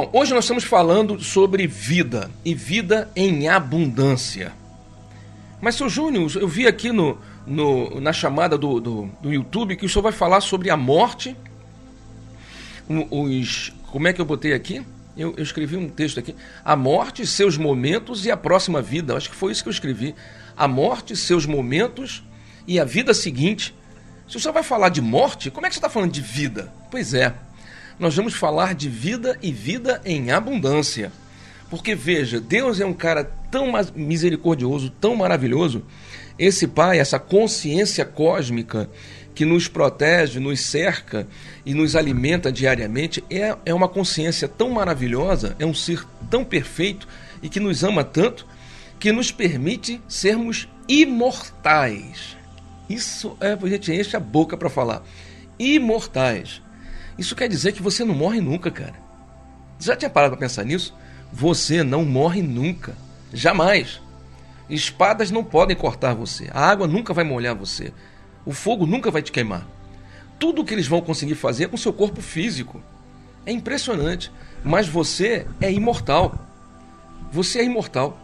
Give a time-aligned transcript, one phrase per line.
[0.00, 4.50] Bom, hoje nós estamos falando sobre vida e vida em abundância.
[5.60, 9.84] Mas, seu Júnior, eu vi aqui no, no, na chamada do, do, do, YouTube que
[9.84, 11.36] o senhor vai falar sobre a morte.
[12.88, 14.82] Os, como é que eu botei aqui?
[15.14, 16.34] Eu, eu, escrevi um texto aqui.
[16.64, 19.14] A morte, seus momentos e a próxima vida.
[19.14, 20.14] Acho que foi isso que eu escrevi.
[20.56, 22.22] A morte, seus momentos
[22.66, 23.74] e a vida seguinte.
[24.26, 26.72] Se o senhor vai falar de morte, como é que você está falando de vida?
[26.90, 27.34] Pois é,
[28.00, 31.12] nós vamos falar de vida e vida em abundância.
[31.68, 35.84] Porque veja, Deus é um cara tão misericordioso, tão maravilhoso.
[36.38, 38.88] Esse Pai, essa consciência cósmica
[39.34, 41.28] que nos protege, nos cerca
[41.64, 47.06] e nos alimenta diariamente, é, é uma consciência tão maravilhosa, é um ser tão perfeito
[47.42, 48.46] e que nos ama tanto,
[48.98, 52.36] que nos permite sermos imortais.
[52.88, 55.02] Isso é, a gente enche a boca para falar.
[55.58, 56.62] Imortais.
[57.20, 58.94] Isso quer dizer que você não morre nunca, cara.
[59.78, 60.96] Já tinha parado para pensar nisso?
[61.30, 62.96] Você não morre nunca.
[63.30, 64.00] Jamais.
[64.70, 66.48] Espadas não podem cortar você.
[66.50, 67.92] A água nunca vai molhar você.
[68.46, 69.68] O fogo nunca vai te queimar.
[70.38, 72.82] Tudo o que eles vão conseguir fazer é com seu corpo físico.
[73.44, 74.32] É impressionante.
[74.64, 76.48] Mas você é imortal.
[77.30, 78.18] Você é imortal.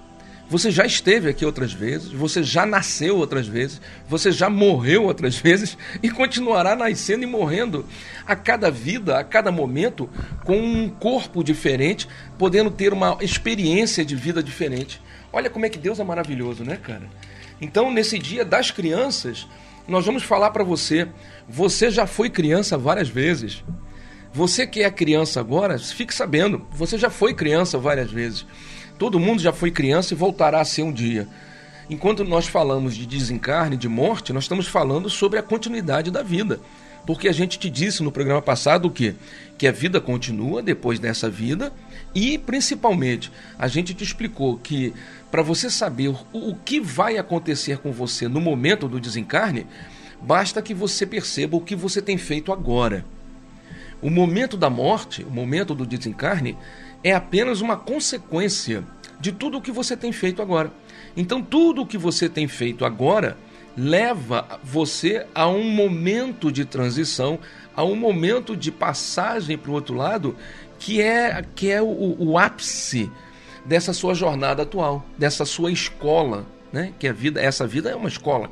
[0.49, 5.35] Você já esteve aqui outras vezes, você já nasceu outras vezes, você já morreu outras
[5.41, 7.85] vezes e continuará nascendo e morrendo
[8.25, 10.09] a cada vida, a cada momento,
[10.45, 12.07] com um corpo diferente,
[12.39, 15.03] podendo ter uma experiência de vida diferente.
[15.33, 17.09] Olha como é que Deus é maravilhoso, né, cara?
[17.61, 19.49] Então, nesse dia das crianças,
[19.89, 21.09] nós vamos falar para você:
[21.49, 23.65] você já foi criança várias vezes.
[24.33, 28.45] Você que é criança agora, fique sabendo, você já foi criança várias vezes.
[28.99, 31.29] Todo mundo já foi criança e voltará a ser um dia.
[31.89, 36.59] Enquanto nós falamos de desencarne, de morte, nós estamos falando sobre a continuidade da vida.
[37.07, 39.15] Porque a gente te disse no programa passado o quê?
[39.57, 41.73] Que a vida continua depois dessa vida
[42.13, 44.93] e, principalmente, a gente te explicou que
[45.31, 49.67] para você saber o, o que vai acontecer com você no momento do desencarne,
[50.21, 53.05] basta que você perceba o que você tem feito agora.
[54.03, 56.57] O momento da morte, o momento do desencarne,
[57.03, 58.85] é apenas uma consequência
[59.21, 60.73] de tudo o que você tem feito agora.
[61.17, 63.37] Então, tudo o que você tem feito agora
[63.77, 67.39] leva você a um momento de transição,
[67.75, 70.37] a um momento de passagem para o outro lado,
[70.79, 73.11] que é, que é o, o ápice
[73.65, 76.93] dessa sua jornada atual, dessa sua escola, né?
[76.99, 78.51] Que a vida, essa vida é uma escola.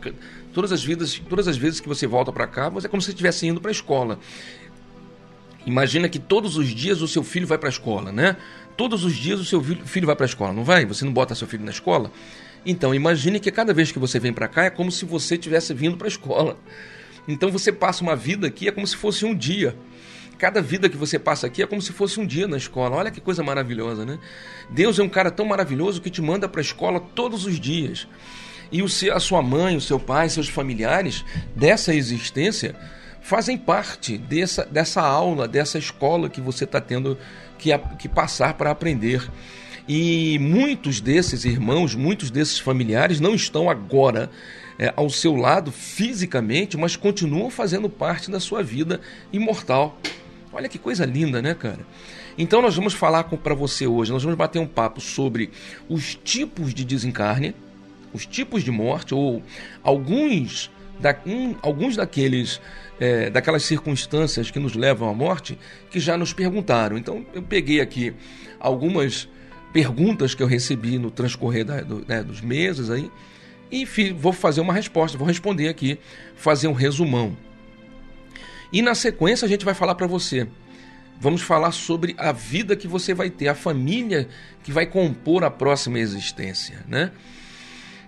[0.53, 3.11] Todas as vidas, todas as vezes que você volta para cá, você é como se
[3.11, 4.19] estivesse indo para a escola.
[5.66, 8.36] Imagina que todos os dias o seu filho vai para a escola, né?
[8.76, 10.84] Todos os dias o seu filho vai para a escola, não vai?
[10.84, 12.10] Você não bota seu filho na escola?
[12.66, 15.72] Então, imagine que cada vez que você vem para cá é como se você tivesse
[15.75, 16.56] vindo para a escola.
[17.28, 19.76] Então, você passa uma vida aqui, é como se fosse um dia.
[20.38, 22.96] Cada vida que você passa aqui é como se fosse um dia na escola.
[22.96, 24.19] Olha que coisa maravilhosa, né?
[24.70, 28.08] Deus é um cara tão maravilhoso que te manda para a escola todos os dias.
[28.72, 32.75] E o seu, a sua mãe, o seu pai, seus familiares dessa existência
[33.24, 37.16] fazem parte dessa, dessa aula, dessa escola que você está tendo
[37.58, 39.26] que, que passar para aprender.
[39.88, 44.30] E muitos desses irmãos, muitos desses familiares não estão agora
[44.78, 49.00] é, ao seu lado fisicamente, mas continuam fazendo parte da sua vida
[49.32, 49.98] imortal.
[50.52, 51.80] Olha que coisa linda, né, cara?
[52.36, 55.50] Então nós vamos falar para você hoje, nós vamos bater um papo sobre
[55.88, 57.54] os tipos de desencarne,
[58.12, 59.42] os tipos de morte ou
[59.82, 60.70] alguns
[61.00, 62.60] da, um, alguns daqueles
[62.99, 65.59] é, daquelas circunstâncias que nos levam à morte
[65.91, 66.97] que já nos perguntaram.
[66.97, 68.15] Então eu peguei aqui
[68.59, 69.28] algumas
[69.72, 73.10] perguntas que eu recebi no transcorrer da, do, né, dos meses aí
[73.71, 75.99] e vou fazer uma resposta, vou responder aqui,
[76.37, 77.37] fazer um resumão.
[78.72, 80.47] E na sequência a gente vai falar para você.
[81.21, 84.28] Vamos falar sobre a vida que você vai ter, a família
[84.62, 87.12] que vai compor a próxima existência, né?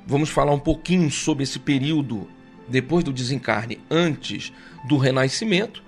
[0.07, 2.29] Vamos falar um pouquinho sobre esse período
[2.69, 4.52] depois do desencarne, antes
[4.88, 5.82] do renascimento,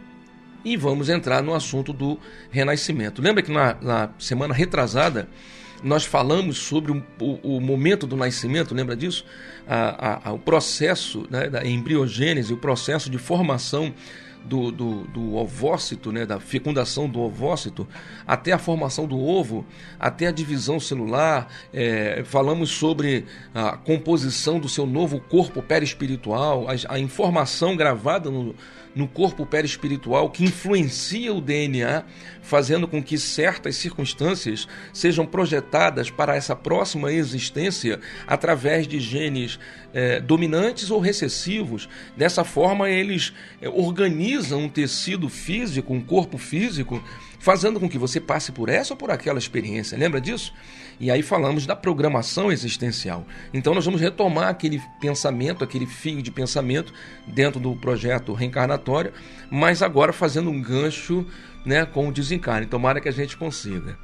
[0.65, 2.19] e vamos entrar no assunto do
[2.51, 3.23] renascimento.
[3.23, 5.29] Lembra que na, na semana retrasada
[5.83, 9.25] nós falamos sobre o, o, o, momento do nascimento, lembra disso?
[9.67, 13.95] A, a, o processo né, da embriogênese, o processo de formação
[14.49, 17.87] do, do, do, ovócito, né, da fecundação do ovócito,
[18.27, 19.65] até a formação do ovo,
[20.01, 21.53] até a divisão celular.
[21.73, 28.55] É, falamos sobre a composição do seu novo corpo perispiritual, a, a informação gravada no,
[28.99, 32.05] no corpo perispiritual que influencia o DNA,
[32.43, 39.59] fazendo com que certas circunstâncias sejam projetadas para essa próxima existência através de genes
[39.95, 41.89] é, dominantes ou recessivos.
[42.17, 47.03] Dessa forma, eles é, organizam organiza um tecido físico, um corpo físico,
[47.39, 49.97] fazendo com que você passe por essa ou por aquela experiência.
[49.97, 50.53] Lembra disso?
[50.99, 53.25] E aí falamos da programação existencial.
[53.55, 56.93] Então nós vamos retomar aquele pensamento, aquele fio de pensamento
[57.27, 58.88] dentro do projeto reencarnatório,
[59.51, 61.27] mas agora fazendo um gancho
[61.65, 62.67] né, com o desencarne.
[62.67, 63.97] Tomara que a gente consiga.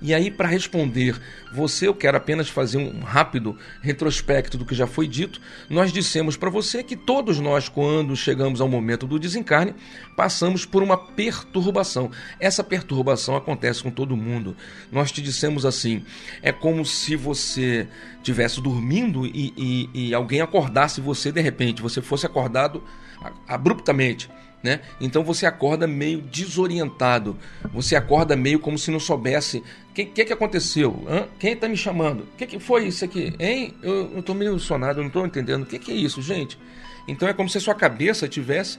[0.00, 1.18] E aí, para responder
[1.52, 5.40] você, eu quero apenas fazer um rápido retrospecto do que já foi dito.
[5.70, 9.74] Nós dissemos para você que todos nós, quando chegamos ao momento do desencarne,
[10.14, 12.10] passamos por uma perturbação.
[12.38, 14.54] Essa perturbação acontece com todo mundo.
[14.92, 16.04] Nós te dissemos assim:
[16.42, 17.88] é como se você
[18.18, 22.82] estivesse dormindo e, e, e alguém acordasse você de repente, você fosse acordado
[23.46, 24.28] abruptamente
[24.62, 24.80] né?
[25.00, 27.38] Então você acorda meio desorientado,
[27.72, 29.58] você acorda meio como se não soubesse
[29.90, 31.28] o que, que, que aconteceu, Hã?
[31.38, 33.74] quem está me chamando, o que, que foi isso aqui, hein?
[33.80, 36.58] Eu estou meio sonado, não estou entendendo, o que, que é isso, gente?
[37.06, 38.78] Então é como se a sua cabeça tivesse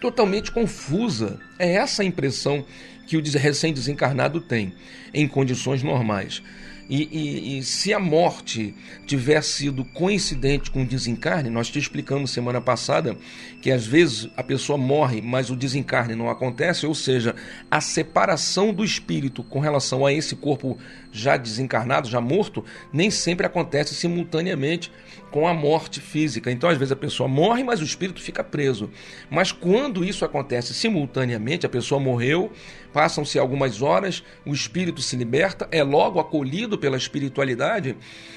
[0.00, 1.40] totalmente confusa.
[1.58, 2.64] É essa a impressão
[3.06, 4.72] que o recém-desencarnado tem
[5.12, 6.40] em condições normais.
[6.88, 8.74] E, e, e, se a morte
[9.06, 13.16] tiver sido coincidente com o desencarne, nós te explicamos semana passada
[13.60, 17.34] que às vezes a pessoa morre, mas o desencarne não acontece, ou seja,
[17.70, 20.78] a separação do espírito com relação a esse corpo
[21.10, 24.92] já desencarnado, já morto, nem sempre acontece simultaneamente
[25.30, 26.50] com a morte física.
[26.50, 28.90] Então, às vezes, a pessoa morre, mas o espírito fica preso.
[29.30, 32.52] Mas quando isso acontece simultaneamente, a pessoa morreu,
[32.92, 37.96] passam-se algumas horas, o espírito se liberta, é logo acolhido pela espiritualidade,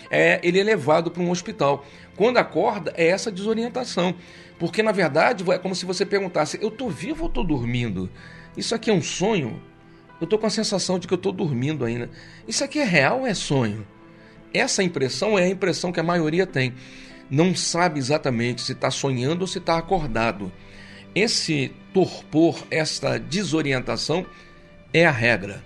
[0.10, 1.86] é, ele é levado para um hospital.
[2.22, 4.14] Quando acorda, é essa desorientação.
[4.60, 8.12] Porque, na verdade, é como se você perguntasse: eu estou vivo ou estou dormindo?
[8.56, 9.60] Isso aqui é um sonho?
[10.20, 12.12] Eu estou com a sensação de que eu estou dormindo ainda.
[12.48, 13.88] Isso aqui é real ou é sonho?
[14.54, 16.76] Essa impressão é a impressão que a maioria tem.
[17.28, 20.52] Não sabe exatamente se está sonhando ou se está acordado.
[21.16, 24.28] Esse torpor, esta desorientação
[24.94, 25.64] é a regra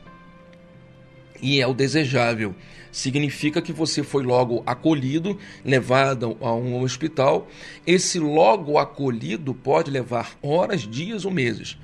[1.41, 2.55] e é o desejável.
[2.95, 7.45] Significa que você foi logo acolhido, levado a um hospital.
[7.85, 11.77] Esse logo acolhido pode levar horas, dias ou meses.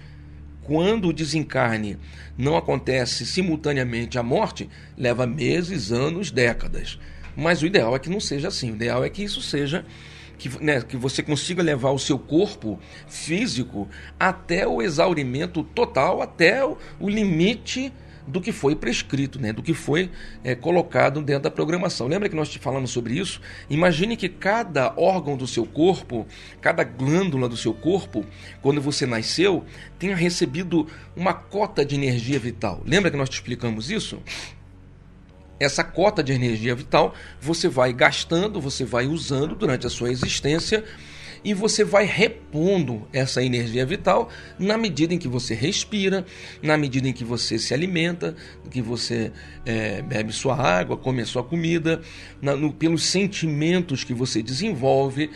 [0.63, 1.97] Quando o desencarne
[2.37, 6.97] não acontece simultaneamente à morte, leva meses, anos, décadas.
[7.35, 8.71] Mas o ideal é que não seja assim.
[8.71, 9.83] O ideal é que isso seja
[10.37, 12.79] que, né, que você consiga levar o seu corpo
[13.09, 13.85] físico
[14.17, 17.91] até o exaurimento total, até o, o limite
[18.27, 19.51] do que foi prescrito, né?
[19.51, 20.09] do que foi
[20.43, 22.07] é, colocado dentro da programação.
[22.07, 23.41] Lembra que nós te falamos sobre isso?
[23.69, 26.25] Imagine que cada órgão do seu corpo,
[26.59, 28.25] cada glândula do seu corpo,
[28.61, 29.65] quando você nasceu,
[29.97, 32.81] tenha recebido uma cota de energia vital.
[32.85, 34.19] Lembra que nós te explicamos isso?
[35.59, 40.83] Essa cota de energia vital você vai gastando, você vai usando durante a sua existência
[41.43, 44.29] e você vai repondo essa energia vital
[44.59, 46.25] na medida em que você respira,
[46.61, 48.35] na medida em que você se alimenta,
[48.69, 49.31] que você
[49.65, 52.01] é, bebe sua água, come a sua comida,
[52.41, 55.29] na, no, pelos sentimentos que você desenvolve.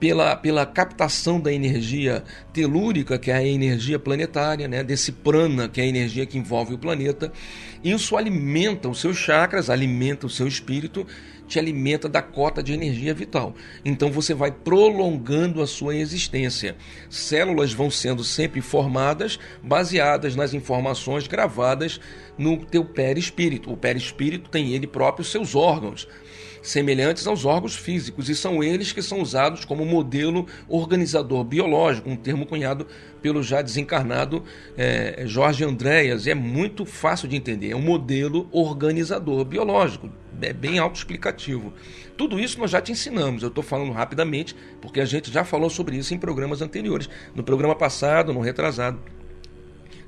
[0.00, 5.80] Pela, pela captação da energia telúrica, que é a energia planetária, né, desse prana, que
[5.80, 7.32] é a energia que envolve o planeta.
[7.82, 11.06] Isso alimenta os seus chakras, alimenta o seu espírito
[11.46, 13.54] te alimenta da cota de energia vital.
[13.84, 16.76] Então você vai prolongando a sua existência.
[17.08, 22.00] Células vão sendo sempre formadas baseadas nas informações gravadas
[22.38, 23.72] no teu perispírito.
[23.72, 26.08] O perispírito tem ele próprio seus órgãos
[26.64, 32.16] semelhantes aos órgãos físicos, e são eles que são usados como modelo organizador biológico, um
[32.16, 32.86] termo cunhado
[33.20, 34.42] pelo já desencarnado
[34.76, 36.26] é, Jorge Andréas.
[36.26, 40.08] É muito fácil de entender, é um modelo organizador biológico,
[40.40, 41.70] é bem autoexplicativo.
[42.16, 45.68] Tudo isso nós já te ensinamos, eu estou falando rapidamente, porque a gente já falou
[45.68, 48.98] sobre isso em programas anteriores, no programa passado, no retrasado.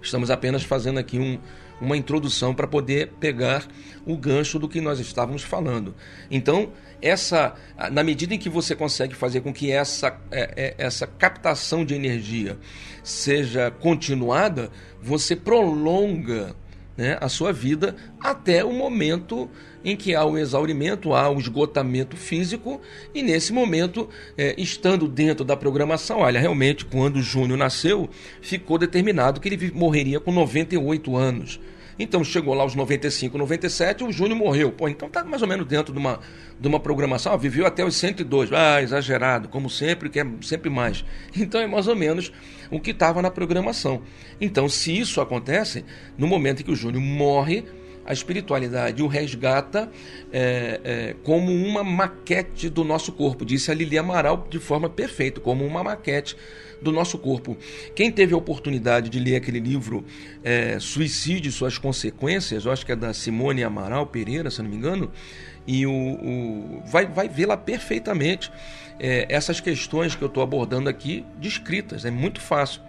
[0.01, 1.39] Estamos apenas fazendo aqui um,
[1.81, 3.67] uma introdução para poder pegar
[4.07, 5.95] o gancho do que nós estávamos falando.
[6.31, 7.55] Então, essa,
[7.93, 11.95] na medida em que você consegue fazer com que essa, é, é, essa captação de
[11.95, 12.59] energia
[13.03, 14.71] seja continuada,
[15.03, 16.55] você prolonga
[16.97, 19.49] né, a sua vida até o momento
[19.85, 22.81] em que há o exaurimento, há o esgotamento físico,
[23.15, 28.11] e nesse momento, é, estando dentro da programação, olha, realmente, quando o Júnior nasceu,
[28.41, 31.61] ficou determinado que ele morreria com 98 anos.
[31.99, 34.71] Então chegou lá aos 95, 97, o Júnior morreu.
[34.71, 36.21] Pô, então tá mais ou menos dentro de uma,
[36.61, 37.33] de uma programação.
[37.33, 38.53] Ah, viveu até os 102.
[38.53, 41.05] Ah, exagerado, como sempre, quer sempre mais.
[41.37, 42.33] Então é mais ou menos
[42.71, 44.03] o que estava na programação.
[44.41, 45.85] Então, se isso acontece,
[46.19, 47.65] no momento em que o Júnior morre,
[48.07, 49.91] a espiritualidade o resgata
[50.33, 55.41] é, é, como uma maquete do nosso corpo, disse a Lili Amaral de forma perfeita,
[55.41, 56.37] como uma maquete
[56.81, 57.57] do nosso corpo.
[57.95, 60.05] Quem teve a oportunidade de ler aquele livro
[60.43, 64.71] é, Suicídio e Suas Consequências, eu acho que é da Simone Amaral Pereira, se não
[64.71, 65.11] me engano,
[65.67, 68.51] e o, o vai, vai vê-la perfeitamente
[68.99, 72.81] é, essas questões que eu estou abordando aqui descritas, é muito fácil.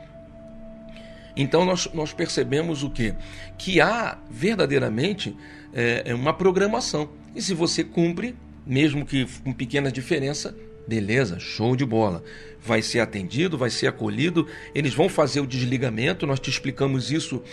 [1.36, 3.14] Então nós, nós percebemos o quê?
[3.58, 5.36] Que há verdadeiramente
[5.74, 7.10] é, é uma programação.
[7.36, 10.56] E se você cumpre, mesmo que com pequena diferença,
[10.88, 12.24] beleza, show de bola.
[12.64, 16.26] Vai ser atendido, vai ser acolhido, eles vão fazer o desligamento.
[16.26, 17.44] Nós te explicamos isso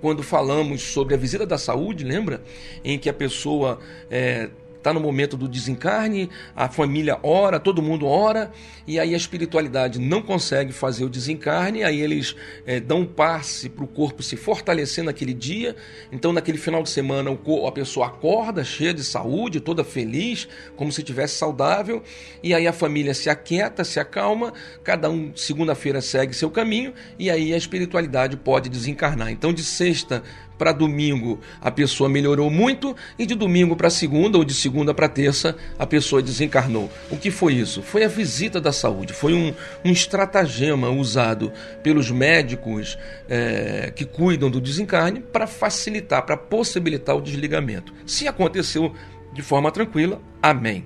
[0.00, 2.42] quando falamos sobre a visita da saúde, lembra?
[2.84, 4.50] Em que a pessoa é,
[4.86, 8.52] está no momento do desencarne, a família ora, todo mundo ora,
[8.86, 13.68] e aí a espiritualidade não consegue fazer o desencarne, aí eles é, dão um passe
[13.68, 15.74] para o corpo se fortalecer naquele dia.
[16.12, 21.00] Então, naquele final de semana, a pessoa acorda cheia de saúde, toda feliz, como se
[21.00, 22.00] estivesse saudável,
[22.40, 24.52] e aí a família se aquieta, se acalma,
[24.84, 29.32] cada um, segunda-feira, segue seu caminho, e aí a espiritualidade pode desencarnar.
[29.32, 30.22] Então, de sexta
[30.58, 35.08] para domingo a pessoa melhorou muito e de domingo para segunda ou de segunda para
[35.08, 36.90] terça a pessoa desencarnou.
[37.10, 37.82] O que foi isso?
[37.82, 42.98] Foi a visita da saúde, foi um, um estratagema usado pelos médicos
[43.28, 47.92] é, que cuidam do desencarne para facilitar, para possibilitar o desligamento.
[48.06, 48.94] Se aconteceu
[49.32, 50.84] de forma tranquila, amém.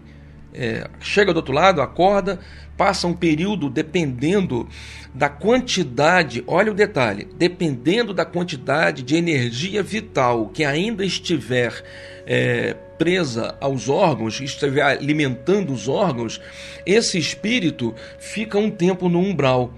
[0.53, 2.41] É, chega do outro lado, acorda,
[2.77, 4.69] passa um período dependendo
[5.15, 11.85] da quantidade, olha o detalhe, dependendo da quantidade de energia vital que ainda estiver
[12.27, 16.41] é, presa aos órgãos, estiver alimentando os órgãos,
[16.87, 19.75] esse espírito fica um tempo no umbral.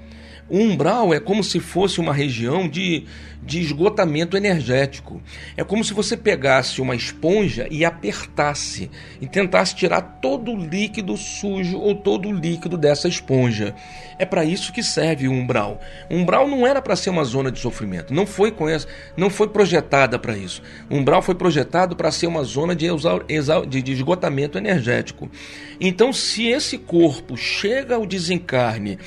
[0.49, 3.07] O umbral é como se fosse uma região de,
[3.45, 5.21] de esgotamento energético.
[5.57, 8.89] É como se você pegasse uma esponja e apertasse
[9.21, 13.75] e tentasse tirar todo o líquido sujo ou todo o líquido dessa esponja.
[14.19, 15.81] É para isso que serve o umbral.
[16.09, 19.29] O umbral não era para ser uma zona de sofrimento, não foi com essa, não
[19.29, 20.63] foi projetada para isso.
[20.89, 22.87] O umbral foi projetado para ser uma zona de,
[23.67, 25.29] de, esgotamento energético.
[25.81, 28.99] Então, se esse corpo chega ao desencarne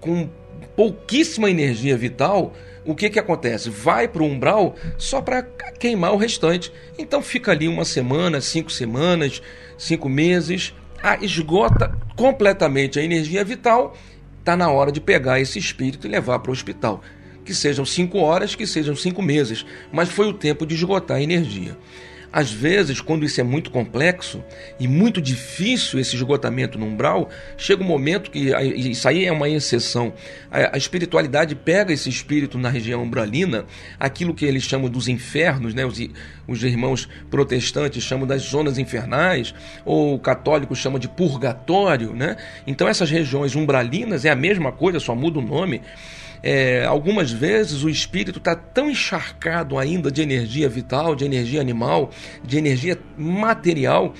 [0.00, 0.28] com
[0.76, 2.54] pouquíssima energia vital,
[2.90, 3.70] o que, que acontece?
[3.70, 6.72] Vai para o umbral só para queimar o restante.
[6.98, 9.40] Então fica ali uma semana, cinco semanas,
[9.78, 13.96] cinco meses, ah, esgota completamente a energia vital.
[14.40, 17.00] Está na hora de pegar esse espírito e levar para o hospital.
[17.44, 21.22] Que sejam cinco horas, que sejam cinco meses, mas foi o tempo de esgotar a
[21.22, 21.76] energia.
[22.32, 24.42] Às vezes, quando isso é muito complexo
[24.78, 29.48] e muito difícil, esse esgotamento no umbral, chega um momento que isso aí é uma
[29.48, 30.12] exceção.
[30.50, 33.64] A, espiritualidade pega esse espírito na região umbralina,
[33.98, 35.84] aquilo que eles chamam dos infernos, né?
[35.84, 35.98] os,
[36.46, 39.52] os irmãos protestantes chamam das zonas infernais,
[39.84, 42.14] ou o católico chama de purgatório.
[42.14, 42.36] Né?
[42.64, 45.80] Então, essas regiões umbralinas é a mesma coisa, só muda o nome
[46.42, 52.10] é, algumas vezes o espírito está tão encharcado ainda de energia vital, de energia animal,
[52.42, 54.14] de energia material,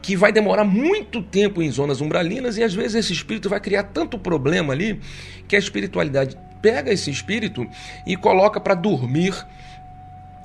[0.00, 3.84] que vai demorar muito tempo em zonas umbralinas e às vezes esse espírito vai criar
[3.84, 5.00] tanto problema ali
[5.48, 7.66] que a espiritualidade pega esse espírito
[8.06, 9.34] e coloca para dormir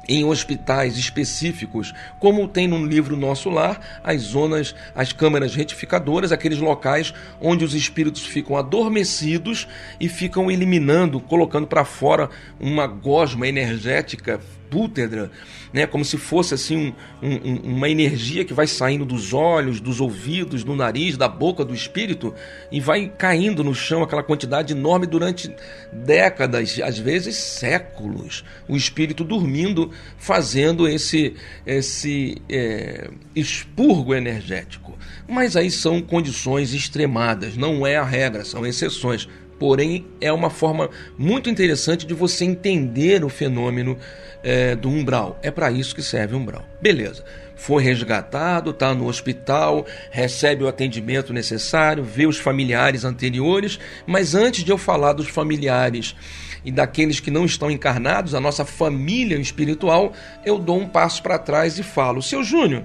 [0.09, 6.57] em hospitais específicos, como tem no livro Nosso Lar, as zonas, as câmaras retificadoras, aqueles
[6.57, 9.67] locais onde os espíritos ficam adormecidos
[9.99, 12.27] e ficam eliminando, colocando para fora
[12.59, 15.31] uma gosma energética pútedra,
[15.73, 19.99] né, como se fosse assim um, um, uma energia que vai saindo dos olhos, dos
[19.99, 22.33] ouvidos, do nariz, da boca do espírito
[22.71, 25.53] e vai caindo no chão aquela quantidade enorme durante
[25.91, 28.43] décadas, às vezes séculos.
[28.67, 31.35] O espírito dormindo, fazendo esse
[31.65, 34.97] esse é, expurgo energético.
[35.27, 39.27] Mas aí são condições extremadas, não é a regra, são exceções.
[39.59, 43.97] Porém, é uma forma muito interessante de você entender o fenômeno
[44.43, 45.37] é, do umbral.
[45.41, 46.63] É para isso que serve o umbral.
[46.81, 47.23] Beleza.
[47.55, 53.77] Foi resgatado, está no hospital, recebe o atendimento necessário, vê os familiares anteriores,
[54.07, 56.15] mas antes de eu falar dos familiares
[56.63, 60.13] e daqueles que não estão encarnados, a nossa família espiritual,
[60.45, 62.83] eu dou um passo para trás e falo: Seu Júnior,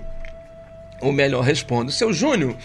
[1.00, 2.56] ou melhor, respondo: Seu Júnior,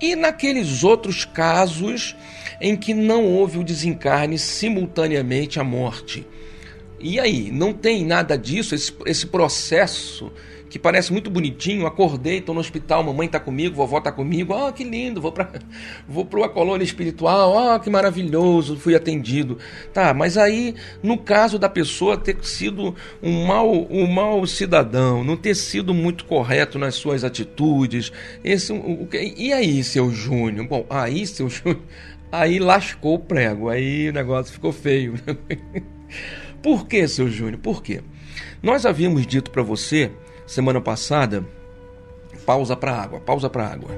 [0.00, 2.16] e naqueles outros casos
[2.58, 6.26] em que não houve o desencarne simultaneamente à morte?
[6.98, 7.50] E aí?
[7.50, 10.32] Não tem nada disso, esse, esse processo
[10.74, 11.86] que parece muito bonitinho.
[11.86, 14.52] Acordei, estou no hospital, mamãe está comigo, vovó está comigo.
[14.52, 15.48] Ah, que lindo, vou para
[16.08, 17.56] vou uma colônia espiritual.
[17.56, 19.56] Ah, que maravilhoso, fui atendido.
[19.92, 25.36] Tá, mas aí, no caso da pessoa ter sido um mau, um mau cidadão, não
[25.36, 28.10] ter sido muito correto nas suas atitudes,
[28.42, 30.66] esse, o, e aí, seu Júnior?
[30.66, 31.82] Bom, aí, seu Júnior,
[32.32, 35.14] aí lascou o prego, aí o negócio ficou feio.
[36.64, 37.58] Por que, seu Júnior?
[37.58, 38.00] Por quê?
[38.62, 40.10] Nós havíamos dito para você
[40.46, 41.44] semana passada,
[42.46, 43.90] pausa para água, pausa para água.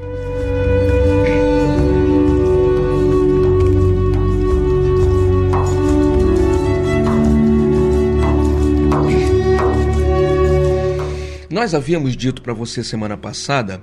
[11.48, 13.80] Nós havíamos dito para você semana passada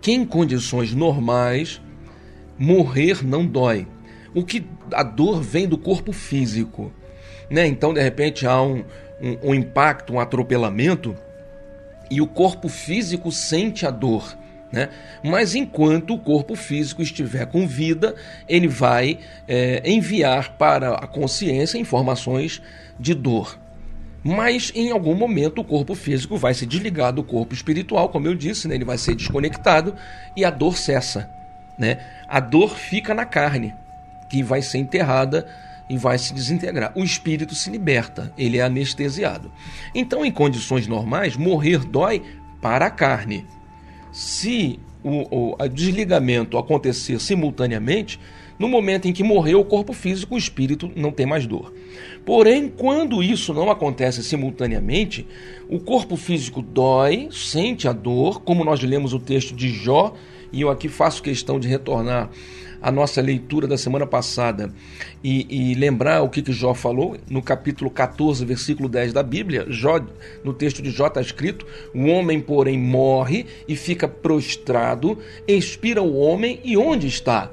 [0.00, 1.82] que em condições normais
[2.56, 3.88] morrer não dói.
[4.32, 6.92] O que a dor vem do corpo físico,
[7.50, 7.66] né?
[7.66, 8.84] Então de repente há um,
[9.20, 11.16] um, um impacto, um atropelamento
[12.10, 14.38] e o corpo físico sente a dor.
[14.72, 14.88] Né?
[15.22, 18.14] Mas enquanto o corpo físico estiver com vida,
[18.48, 22.62] ele vai é, enviar para a consciência informações
[22.98, 23.58] de dor.
[24.22, 28.34] Mas em algum momento o corpo físico vai se desligar do corpo espiritual, como eu
[28.34, 28.74] disse, né?
[28.74, 29.94] ele vai ser desconectado
[30.36, 31.28] e a dor cessa.
[31.78, 31.98] Né?
[32.28, 33.74] A dor fica na carne,
[34.28, 35.46] que vai ser enterrada
[35.90, 36.92] e vai se desintegrar.
[36.94, 39.50] O espírito se liberta, ele é anestesiado.
[39.92, 42.22] Então, em condições normais, morrer dói
[42.62, 43.44] para a carne.
[44.12, 48.20] Se o, o desligamento acontecer simultaneamente,
[48.56, 51.74] no momento em que morreu o corpo físico, o espírito não tem mais dor.
[52.24, 55.26] Porém, quando isso não acontece simultaneamente,
[55.68, 60.14] o corpo físico dói, sente a dor, como nós lemos o texto de Jó,
[60.52, 62.30] e eu aqui faço questão de retornar
[62.80, 64.72] a nossa leitura da semana passada
[65.22, 69.66] e, e, lembrar o que, que Jó falou, no capítulo 14, versículo 10 da Bíblia,
[69.68, 70.00] Jó,
[70.42, 76.16] no texto de Jó está escrito: O homem, porém, morre e fica prostrado, expira o
[76.16, 77.50] homem, e onde está?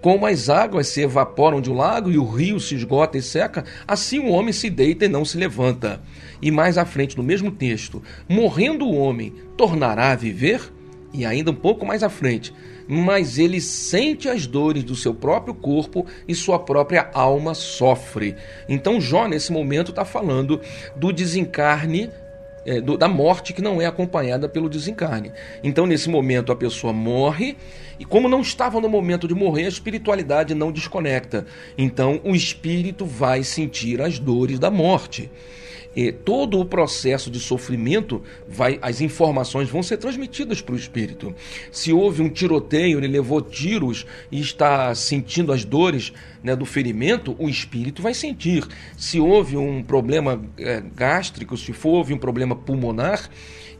[0.00, 3.66] Como as águas se evaporam de um lago e o rio se esgota e seca,
[3.86, 6.00] assim o homem se deita e não se levanta.
[6.40, 10.72] E mais à frente, no mesmo texto, morrendo o homem, tornará a viver?
[11.12, 12.54] E ainda um pouco mais à frente,
[12.92, 18.34] mas ele sente as dores do seu próprio corpo e sua própria alma sofre.
[18.68, 20.60] Então, Jó, nesse momento, está falando
[20.96, 22.10] do desencarne
[22.66, 25.30] é, do, da morte que não é acompanhada pelo desencarne.
[25.62, 27.56] Então, nesse momento, a pessoa morre
[27.96, 31.46] e, como não estava no momento de morrer, a espiritualidade não desconecta.
[31.78, 35.30] Então, o espírito vai sentir as dores da morte
[35.94, 41.34] e todo o processo de sofrimento vai, as informações vão ser transmitidas para o espírito.
[41.72, 47.34] Se houve um tiroteio, ele levou tiros e está sentindo as dores né, do ferimento,
[47.38, 48.66] o espírito vai sentir.
[48.96, 53.28] Se houve um problema é, gástrico, se houve um problema pulmonar,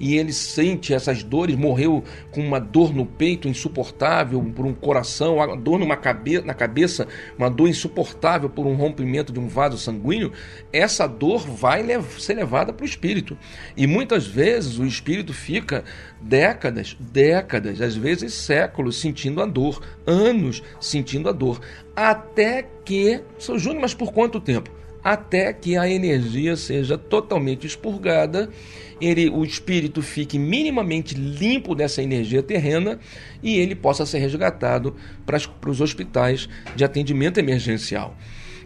[0.01, 5.37] e ele sente essas dores, morreu com uma dor no peito insuportável por um coração,
[5.37, 7.07] uma dor numa cabe na cabeça,
[7.39, 10.33] uma dor insuportável por um rompimento de um vaso sanguíneo,
[10.73, 13.37] essa dor vai lev ser levada para o espírito.
[13.77, 15.85] E muitas vezes o espírito fica
[16.21, 21.61] décadas, décadas, às vezes séculos sentindo a dor, anos sentindo a dor,
[21.95, 24.80] até que, São Júnior, mas por quanto tempo?
[25.03, 28.51] Até que a energia seja totalmente expurgada
[29.01, 32.99] ele, o espírito fique minimamente limpo dessa energia terrena
[33.43, 38.15] e ele possa ser resgatado para, para os hospitais de atendimento emergencial.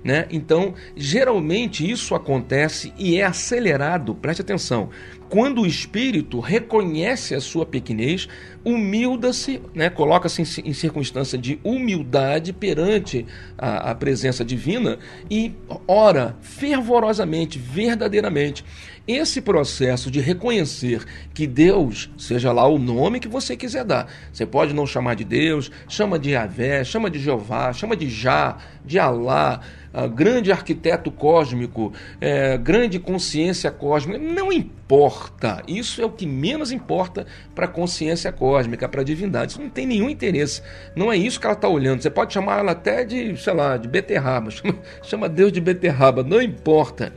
[0.03, 0.27] Né?
[0.31, 4.91] Então, geralmente isso acontece e é acelerado, preste atenção,
[5.29, 8.29] quando o espírito reconhece a sua pequenez,
[8.65, 9.91] humilda-se, né?
[9.91, 13.27] coloca-se em, em, circunstância de humildade perante
[13.59, 14.99] a, a presença divina
[15.31, 15.53] e
[15.87, 18.65] ora fervorosamente, verdadeiramente.
[19.07, 24.47] Esse processo de reconhecer que Deus, seja lá o nome que você quiser dar, você
[24.47, 28.99] pode não chamar de Deus, chama de Yahvé, chama de Jeová, chama de Já, de
[28.99, 29.61] Alá,
[29.95, 35.63] uh, grande arquiteto cósmico, é, grande consciência cósmica, não importa.
[35.69, 39.53] Isso é o que menos importa para a consciência cósmica, para a divindade.
[39.53, 40.61] Isso não tem nenhum interesse.
[40.97, 42.03] Não é isso que ela está olhando.
[42.03, 44.51] Você pode chamar ela até de, sei lá, de beterraba.
[44.55, 47.13] Chama, chama Deus de beterraba, não importa.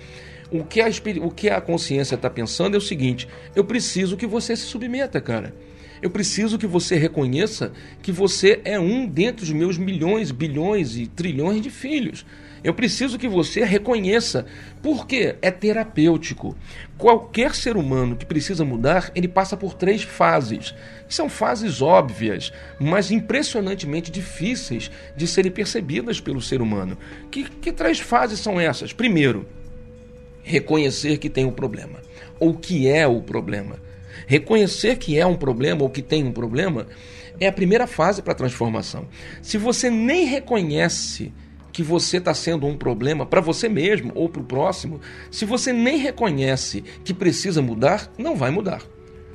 [0.51, 0.87] O que a,
[1.21, 5.19] o que a consciência está pensando é o seguinte: eu preciso que você se submeta,
[5.19, 5.53] cara.
[6.01, 11.07] Eu preciso que você reconheça que você é um dentre os meus milhões, bilhões e
[11.07, 12.25] trilhões de filhos.
[12.63, 14.45] Eu preciso que você reconheça,
[14.81, 16.55] porque é terapêutico.
[16.97, 20.73] Qualquer ser humano que precisa mudar, ele passa por três fases.
[21.07, 26.97] São fases óbvias, mas impressionantemente difíceis de serem percebidas pelo ser humano.
[27.31, 28.91] Que, que três fases são essas?
[28.91, 29.47] Primeiro,
[30.43, 31.99] reconhecer que tem um problema
[32.39, 33.77] ou que é o problema.
[34.25, 36.87] Reconhecer que é um problema ou que tem um problema
[37.39, 39.07] é a primeira fase para a transformação.
[39.41, 41.31] Se você nem reconhece
[41.77, 45.71] que você está sendo um problema para você mesmo ou para o próximo, se você
[45.71, 48.81] nem reconhece que precisa mudar, não vai mudar.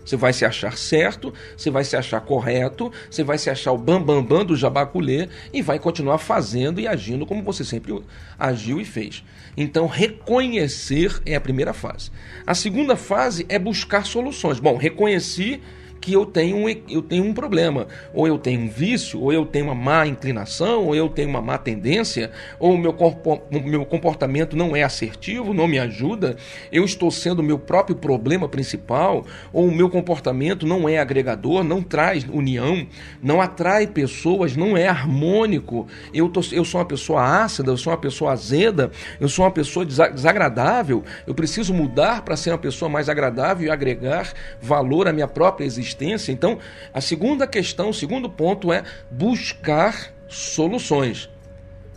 [0.04, 3.78] Você vai se achar certo, você vai se achar correto, você vai se achar o
[3.78, 7.96] bambambam bam, bam do jabaculê e vai continuar fazendo e agindo como você sempre
[8.36, 9.22] agiu e fez.
[9.56, 12.10] Então, reconhecer é a primeira fase.
[12.44, 14.58] A segunda fase é buscar soluções.
[14.58, 15.62] Bom, reconheci
[16.02, 17.86] que eu tenho, um, eu tenho um problema.
[18.12, 21.40] Ou eu tenho um vício, ou eu tenho uma má inclinação, ou eu tenho uma
[21.40, 26.36] má tendência, ou o meu, corpo, meu comportamento não é assertivo, não me ajuda,
[26.72, 31.62] eu estou sendo o meu próprio problema principal, ou o meu comportamento não é agregador,
[31.62, 32.84] não traz união,
[33.22, 35.86] não atrai pessoas, não é harmônico.
[36.12, 39.52] Eu, tô, eu sou uma pessoa ácida, eu sou uma pessoa azeda, eu sou uma
[39.52, 45.12] pessoa desagradável, eu preciso mudar para ser uma pessoa mais agradável e agregar valor à
[45.12, 46.32] minha própria existência existência.
[46.32, 46.58] Então,
[46.92, 51.28] a segunda questão, o segundo ponto é buscar soluções.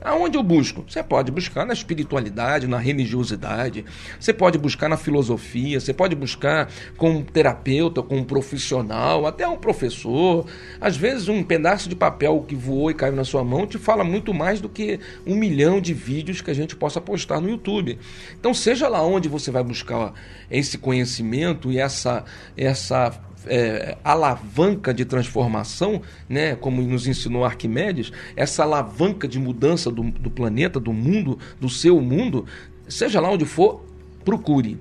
[0.05, 0.85] Aonde eu busco?
[0.87, 3.83] Você pode buscar na espiritualidade, na religiosidade,
[4.19, 9.47] você pode buscar na filosofia, você pode buscar com um terapeuta, com um profissional, até
[9.47, 10.45] um professor.
[10.79, 14.03] Às vezes, um pedaço de papel que voou e caiu na sua mão te fala
[14.03, 17.97] muito mais do que um milhão de vídeos que a gente possa postar no YouTube.
[18.39, 20.13] Então, seja lá onde você vai buscar
[20.51, 22.23] esse conhecimento e essa,
[22.55, 23.11] essa
[23.47, 30.29] é, alavanca de transformação, né, como nos ensinou Arquimedes, essa alavanca de mudança do, do
[30.29, 32.45] planeta, do mundo, do seu mundo,
[32.87, 33.83] seja lá onde for,
[34.23, 34.79] procure.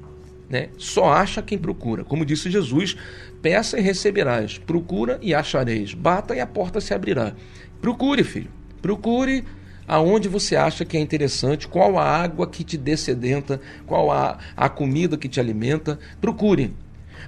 [0.49, 0.69] Né?
[0.77, 2.05] Só acha quem procura.
[2.05, 2.97] Como disse Jesus,
[3.41, 7.35] peça e receberás, procura e achareis, bata e a porta se abrirá.
[7.81, 8.51] Procure, filho,
[8.81, 9.45] procure
[9.87, 14.69] aonde você acha que é interessante, qual a água que te descedenta, qual a, a
[14.69, 15.99] comida que te alimenta.
[16.21, 16.75] Procure,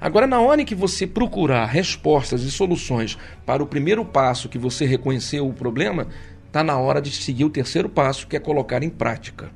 [0.00, 4.58] Agora, na hora em que você procurar respostas e soluções para o primeiro passo que
[4.58, 6.08] você reconheceu o problema,
[6.46, 9.50] está na hora de seguir o terceiro passo, que é colocar em prática.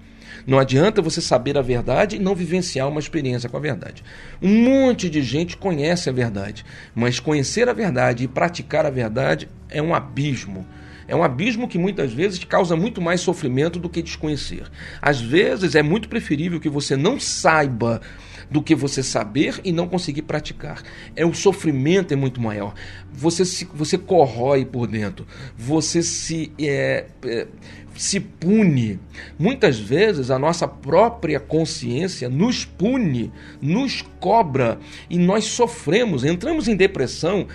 [0.47, 4.03] Não adianta você saber a verdade e não vivenciar uma experiência com a verdade.
[4.41, 9.49] Um monte de gente conhece a verdade, mas conhecer a verdade e praticar a verdade
[9.69, 10.67] é um abismo.
[11.07, 14.63] É um abismo que muitas vezes causa muito mais sofrimento do que desconhecer.
[15.03, 18.01] Às vezes é muito preferível que você não saiba
[18.51, 20.83] do que você saber e não conseguir praticar.
[21.15, 22.75] É o sofrimento é muito maior.
[23.13, 25.27] Você se, você corrói por dentro.
[25.57, 27.47] Você se é, é,
[27.95, 28.99] se pune.
[29.39, 36.75] Muitas vezes a nossa própria consciência nos pune, nos cobra e nós sofremos, entramos em
[36.75, 37.47] depressão,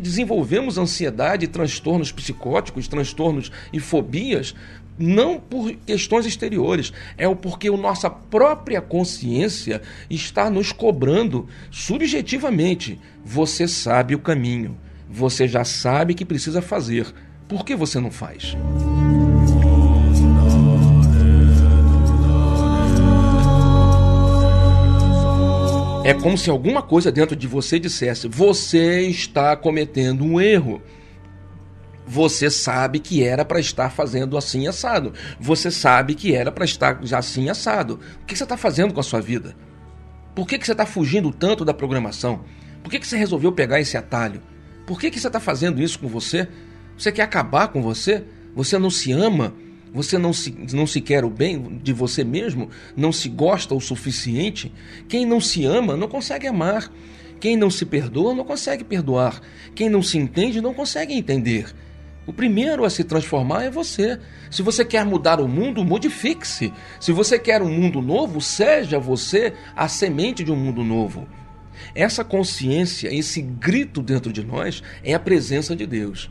[0.00, 4.54] desenvolvemos ansiedade, transtornos psicóticos, transtornos e fobias
[4.98, 9.80] não por questões exteriores, é porque a nossa própria consciência
[10.10, 12.98] está nos cobrando subjetivamente.
[13.24, 14.76] Você sabe o caminho,
[15.08, 17.06] você já sabe que precisa fazer.
[17.46, 18.56] Por que você não faz?
[26.04, 30.80] É como se alguma coisa dentro de você dissesse: você está cometendo um erro
[32.08, 35.12] você sabe que era para estar fazendo assim assado.
[35.38, 38.00] Você sabe que era para estar assim assado.
[38.22, 39.54] O que você está fazendo com a sua vida?
[40.34, 42.44] Por que, que você está fugindo tanto da programação?
[42.82, 44.40] Por que, que você resolveu pegar esse atalho?
[44.86, 46.48] Por que, que você está fazendo isso com você?
[46.96, 48.24] Você quer acabar com você?
[48.56, 49.52] Você não se ama?
[49.92, 52.70] Você não se, não se quer o bem de você mesmo?
[52.96, 54.72] Não se gosta o suficiente?
[55.08, 56.90] Quem não se ama não consegue amar.
[57.38, 59.42] Quem não se perdoa não consegue perdoar.
[59.74, 61.74] Quem não se entende não consegue entender.
[62.28, 64.20] O primeiro a se transformar é você.
[64.50, 66.70] Se você quer mudar o mundo, modifique-se.
[67.00, 71.26] Se você quer um mundo novo, seja você a semente de um mundo novo.
[71.94, 76.30] Essa consciência, esse grito dentro de nós é a presença de Deus.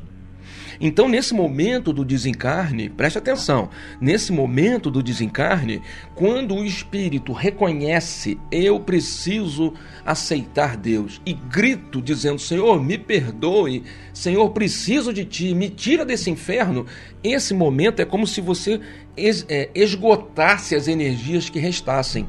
[0.79, 5.81] Então, nesse momento do desencarne, preste atenção, nesse momento do desencarne,
[6.15, 9.73] quando o espírito reconhece eu preciso
[10.05, 16.29] aceitar Deus e grito dizendo: Senhor, me perdoe, Senhor, preciso de ti, me tira desse
[16.29, 16.85] inferno.
[17.23, 18.79] Esse momento é como se você
[19.17, 22.27] é, esgotasse as energias que restassem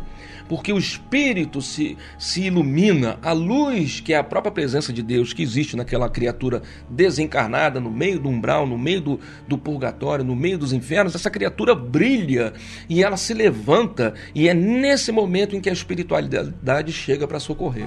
[0.49, 5.33] porque o espírito se, se ilumina, a luz, que é a própria presença de Deus
[5.33, 10.35] que existe naquela criatura desencarnada, no meio do umbral, no meio do, do purgatório, no
[10.35, 12.53] meio dos infernos, essa criatura brilha
[12.89, 17.87] e ela se levanta, e é nesse momento em que a espiritualidade chega para socorrer.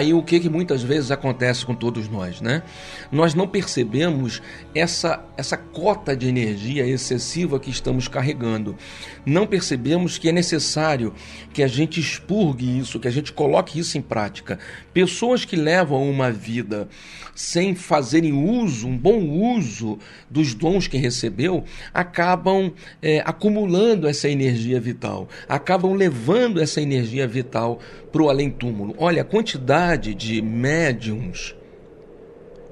[0.00, 2.62] Aí o que, que muitas vezes acontece com todos nós, né?
[3.12, 4.42] Nós não percebemos
[4.74, 8.76] essa, essa cota de energia excessiva que estamos carregando.
[9.24, 11.14] Não percebemos que é necessário
[11.52, 14.58] que a gente expurgue isso, que a gente coloque isso em prática.
[14.92, 16.88] Pessoas que levam uma vida
[17.34, 19.18] sem fazerem uso, um bom
[19.56, 27.26] uso dos dons que recebeu, acabam é, acumulando essa energia vital, acabam levando essa energia
[27.26, 27.78] vital
[28.10, 28.94] para o além-túmulo.
[28.98, 31.54] Olha, a quantidade de médiums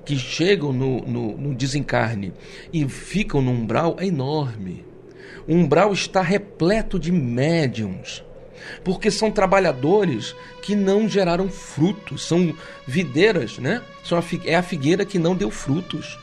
[0.05, 2.33] que chegam no, no, no desencarne
[2.73, 4.85] e ficam no umbral é enorme.
[5.47, 8.25] O umbral está repleto de médiums
[8.85, 12.55] porque são trabalhadores que não geraram frutos, são
[12.87, 13.83] videiras, né?
[14.05, 16.19] São é a figueira que não deu frutos.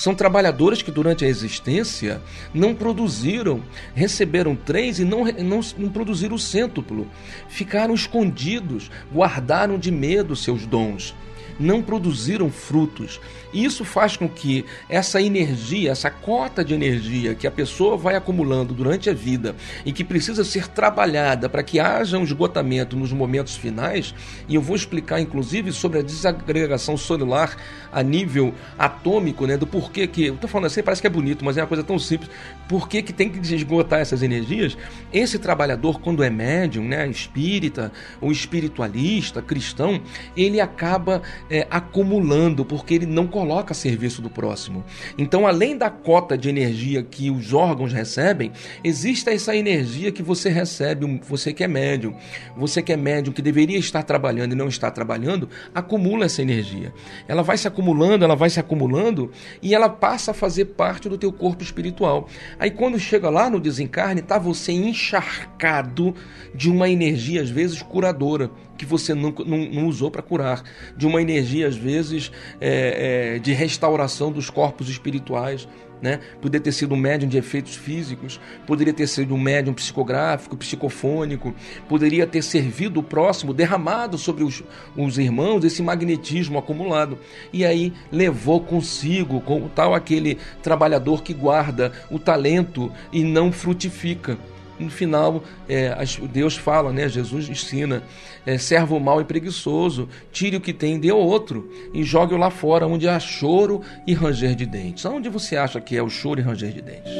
[0.00, 2.22] São trabalhadores que durante a existência
[2.54, 3.62] não produziram,
[3.94, 7.06] receberam três e não, não, não produziram o cêntuplo.
[7.50, 11.14] Ficaram escondidos, guardaram de medo seus dons
[11.60, 13.20] não produziram frutos.
[13.52, 18.14] E isso faz com que essa energia, essa cota de energia que a pessoa vai
[18.16, 23.12] acumulando durante a vida e que precisa ser trabalhada para que haja um esgotamento nos
[23.12, 24.14] momentos finais,
[24.48, 27.56] e eu vou explicar inclusive sobre a desagregação celular
[27.92, 31.44] a nível atômico, né, do porquê que, eu estou falando assim, parece que é bonito,
[31.44, 32.30] mas é uma coisa tão simples,
[32.68, 34.78] por que que tem que esgotar essas energias?
[35.12, 40.00] Esse trabalhador, quando é médium, né, espírita, ou espiritualista, cristão,
[40.36, 44.84] ele acaba é, acumulando, porque ele não coloca a serviço do próximo.
[45.18, 48.52] Então, além da cota de energia que os órgãos recebem,
[48.84, 52.14] existe essa energia que você recebe, você que é médium,
[52.56, 56.94] você que é médium, que deveria estar trabalhando e não está trabalhando, acumula essa energia.
[57.26, 61.18] Ela vai se acumulando, ela vai se acumulando e ela passa a fazer parte do
[61.18, 62.28] teu corpo espiritual.
[62.58, 66.14] Aí quando chega lá no desencarne, tá você encharcado
[66.54, 68.50] de uma energia às vezes curadora
[68.80, 70.62] que você não, não, não usou para curar,
[70.96, 75.68] de uma energia, às vezes, é, é, de restauração dos corpos espirituais.
[76.00, 76.18] Né?
[76.40, 81.54] Poderia ter sido um médium de efeitos físicos, poderia ter sido um médium psicográfico, psicofônico,
[81.86, 84.64] poderia ter servido o próximo, derramado sobre os,
[84.96, 87.18] os irmãos esse magnetismo acumulado.
[87.52, 94.38] E aí levou consigo, com tal aquele trabalhador que guarda o talento e não frutifica
[94.80, 95.94] no final, é,
[96.32, 97.08] Deus fala, né?
[97.08, 98.02] Jesus ensina:
[98.44, 102.86] é, servo mau e preguiçoso, tire o que tem, dê outro e jogue-o lá fora,
[102.86, 105.04] onde há choro e ranger de dentes.
[105.04, 107.12] Onde você acha que é o choro e ranger de dentes?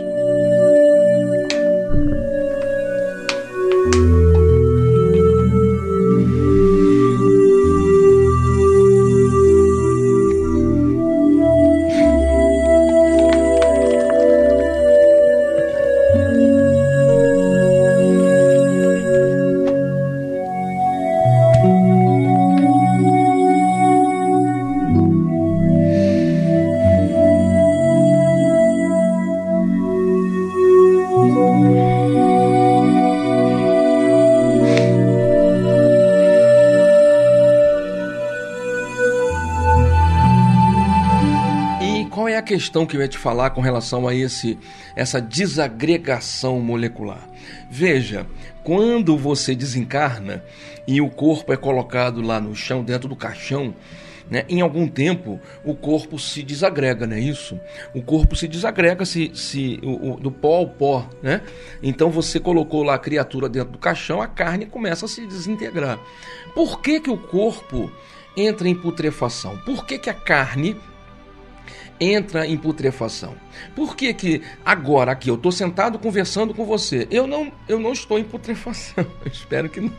[42.60, 44.58] Questão que eu ia te falar com relação a esse
[44.94, 47.26] essa desagregação molecular.
[47.70, 48.26] Veja,
[48.62, 50.44] quando você desencarna
[50.86, 53.74] e o corpo é colocado lá no chão, dentro do caixão,
[54.30, 57.58] né, em algum tempo o corpo se desagrega, não é isso?
[57.94, 61.40] O corpo se desagrega se, se o, o, do pó ao pó, né?
[61.82, 65.98] Então você colocou lá a criatura dentro do caixão, a carne começa a se desintegrar.
[66.54, 67.90] Por que, que o corpo
[68.36, 69.56] entra em putrefação?
[69.64, 70.76] Por que, que a carne
[72.00, 73.34] entra em putrefação.
[73.76, 77.92] Por que que agora aqui eu estou sentado conversando com você, eu não, eu não
[77.92, 79.92] estou em putrefação, eu espero que não.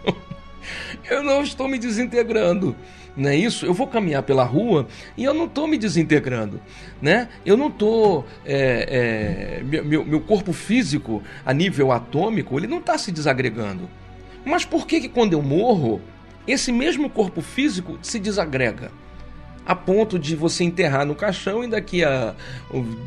[1.09, 2.75] Eu não estou me desintegrando,
[3.17, 3.65] não é isso?
[3.65, 4.87] Eu vou caminhar pela rua
[5.17, 6.61] e eu não estou me desintegrando,
[7.01, 7.29] né?
[7.45, 12.97] Eu não estou, é, é, meu, meu corpo físico a nível atômico, ele não está
[12.97, 13.89] se desagregando.
[14.45, 16.01] Mas por que que quando eu morro,
[16.47, 18.91] esse mesmo corpo físico se desagrega?
[19.71, 22.35] A ponto de você enterrar no caixão e daqui a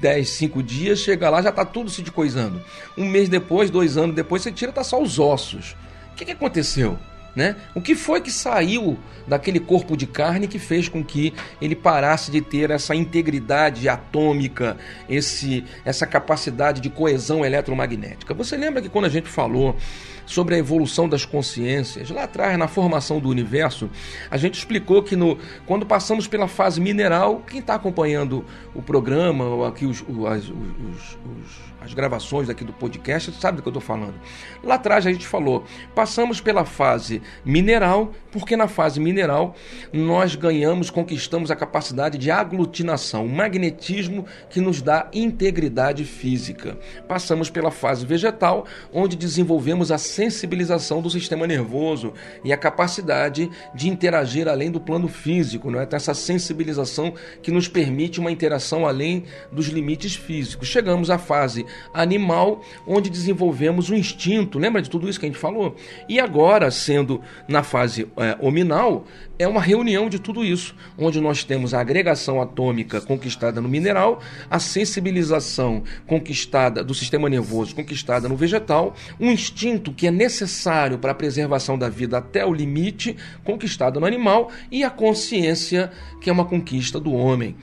[0.00, 2.59] 10, 5 dias chegar lá já está tudo se decoisando.
[2.96, 5.77] Um mês depois, dois anos depois, você tira tá só os ossos.
[6.12, 6.98] O que, que aconteceu?
[7.37, 7.57] Né?
[7.74, 8.96] O que foi que saiu
[9.27, 14.79] daquele corpo de carne que fez com que ele parasse de ter essa integridade atômica,
[15.07, 18.33] esse, essa capacidade de coesão eletromagnética?
[18.33, 19.77] Você lembra que quando a gente falou
[20.26, 22.10] sobre a evolução das consciências.
[22.10, 23.90] Lá atrás, na formação do universo,
[24.30, 29.44] a gente explicou que no, quando passamos pela fase mineral, quem está acompanhando o programa,
[29.44, 33.70] ou aqui os, os, os, os as gravações aqui do podcast, sabe do que eu
[33.70, 34.14] estou falando.
[34.62, 39.55] Lá atrás a gente falou, passamos pela fase mineral, porque na fase mineral
[39.92, 46.79] nós ganhamos, conquistamos a capacidade de aglutinação, o magnetismo que nos dá integridade física.
[47.07, 53.88] Passamos pela fase vegetal, onde desenvolvemos a sensibilização do sistema nervoso e a capacidade de
[53.88, 55.85] interagir além do plano físico, não é?
[55.85, 60.68] Então, essa sensibilização que nos permite uma interação além dos limites físicos.
[60.68, 64.58] Chegamos à fase animal, onde desenvolvemos o instinto.
[64.58, 65.76] Lembra de tudo isso que a gente falou?
[66.08, 69.04] E agora, sendo na fase é, hominal,
[69.38, 74.20] é uma reunião de tudo isso, onde nós temos a agregação atômica conquistada no mineral,
[74.48, 81.12] a sensibilização conquistada do sistema nervoso conquistada no vegetal, um instinto que é necessário para
[81.12, 86.32] a preservação da vida até o limite conquistado no animal e a consciência que é
[86.32, 87.56] uma conquista do homem.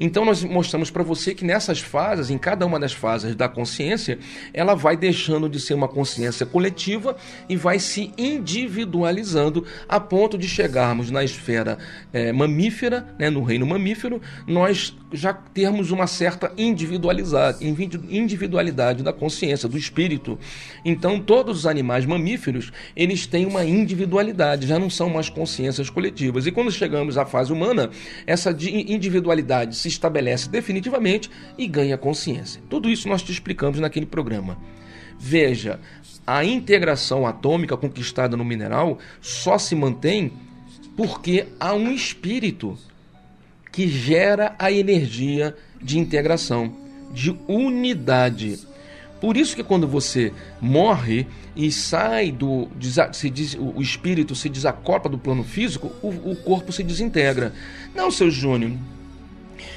[0.00, 4.18] Então nós mostramos para você que nessas fases, em cada uma das fases da consciência,
[4.52, 7.16] ela vai deixando de ser uma consciência coletiva
[7.48, 11.78] e vai se individualizando a ponto de chegarmos na esfera
[12.12, 19.68] é, mamífera, né, no reino mamífero, nós já termos uma certa individualidade, individualidade da consciência,
[19.68, 20.38] do espírito.
[20.84, 26.46] Então todos os animais mamíferos, eles têm uma individualidade, já não são mais consciências coletivas.
[26.46, 27.90] E quando chegamos à fase humana,
[28.26, 32.62] essa individualidade se estabelece definitivamente e ganha consciência.
[32.70, 34.56] Tudo isso nós te explicamos naquele programa.
[35.18, 35.78] Veja,
[36.26, 40.32] a integração atômica conquistada no mineral só se mantém
[40.96, 42.78] porque há um espírito
[43.70, 46.74] que gera a energia de integração,
[47.12, 48.58] de unidade.
[49.20, 52.68] Por isso que quando você morre e sai do.
[53.12, 57.52] Se diz, o espírito se desacopla do plano físico, o, o corpo se desintegra.
[57.94, 58.72] Não, seu Júnior,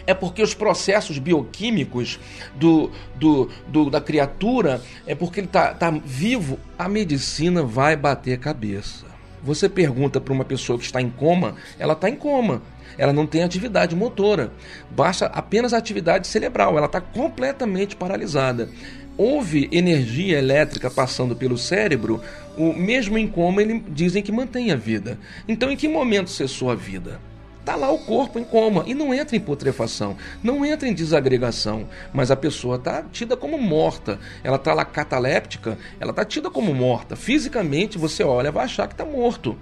[0.08, 2.17] é porque os processos bioquímicos
[2.56, 8.39] do, do, do da criatura, é porque ele está tá vivo, a medicina vai bater
[8.39, 9.06] cabeça.
[9.43, 12.62] Você pergunta para uma pessoa que está em coma, ela está em coma.
[12.98, 14.52] Ela não tem atividade motora,
[14.89, 18.70] basta apenas a atividade cerebral, ela está completamente paralisada.
[19.15, 22.20] Houve energia elétrica passando pelo cérebro,
[22.58, 25.20] o mesmo em coma ele, dizem que mantém a vida.
[25.48, 27.20] Então, em que momento cessou a vida?
[27.68, 31.86] Está lá o corpo em coma e não entra em putrefação, não entra em desagregação,
[32.14, 34.22] mas a pessoa está tida como morta.
[34.42, 37.18] Ela está lá cataléptica, ela está tida como morta.
[37.18, 39.58] Fisicamente você olha, vai achar que está morto.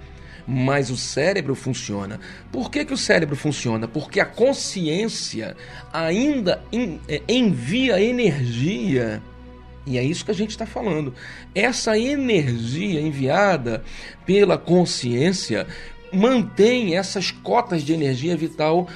[0.46, 2.20] Mas o cérebro funciona.
[2.52, 3.88] Por que, que o cérebro funciona?
[3.88, 5.56] Porque a consciência
[5.92, 6.62] ainda
[7.08, 9.20] é, envia energia
[9.86, 11.14] e é isso que a gente está falando.
[11.54, 13.84] Essa energia enviada
[14.26, 15.66] pela consciência
[16.16, 18.88] mantém essas cotas de energia vital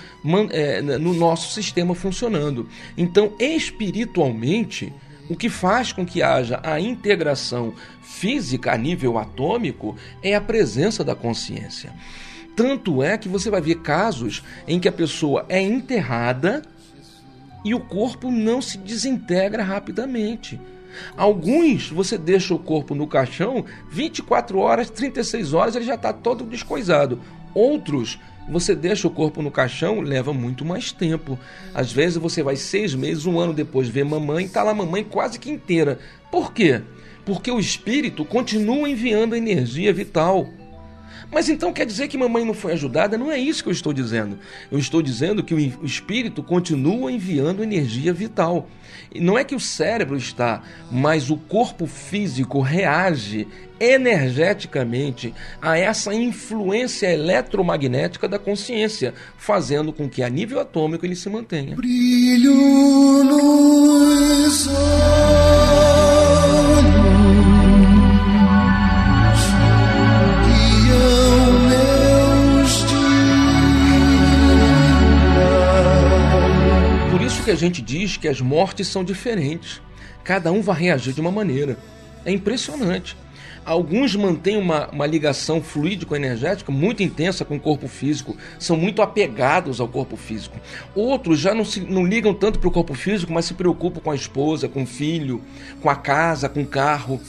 [0.51, 2.69] é, no nosso sistema funcionando.
[2.97, 4.93] Então, espiritualmente,
[5.29, 11.05] o que faz com que haja a integração física a nível atômico é a presença
[11.05, 11.93] da consciência.
[12.57, 16.63] Tanto é que você vai ver casos em que a pessoa é enterrada
[17.65, 20.61] e o corpo não se desintegra rapidamente.
[21.17, 26.45] Alguns você deixa o corpo no caixão 24 horas, 36 horas, ele já está todo
[26.45, 27.21] descoisado.
[27.55, 31.39] Outros você deixa o corpo no caixão, leva muito mais tempo.
[31.73, 35.39] Às vezes você vai seis meses, um ano depois ver mamãe, está lá mamãe quase
[35.39, 35.99] que inteira.
[36.33, 36.83] Por quê?
[37.25, 40.49] Porque o espírito continua enviando energia vital.
[41.31, 43.17] Mas então quer dizer que mamãe não foi ajudada?
[43.17, 44.39] Não é isso que eu estou dizendo.
[44.71, 48.69] Eu estou dizendo que o espírito continua enviando energia vital.
[49.15, 53.47] Não é que o cérebro está, mas o corpo físico reage
[53.79, 61.31] energeticamente a essa influência eletromagnética da consciência, fazendo com que a nível atômico ele se
[61.31, 61.75] mantenha.
[61.77, 64.69] Brilho nos
[77.51, 79.83] que a gente diz que as mortes são diferentes.
[80.23, 81.77] Cada um vai reagir de uma maneira.
[82.25, 83.17] É impressionante.
[83.65, 89.81] Alguns mantêm uma, uma ligação fluídico-energética muito intensa com o corpo físico, são muito apegados
[89.81, 90.61] ao corpo físico.
[90.95, 94.13] Outros já não, se, não ligam tanto para o corpo físico, mas se preocupam com
[94.13, 95.43] a esposa, com o filho,
[95.83, 97.21] com a casa, com o carro.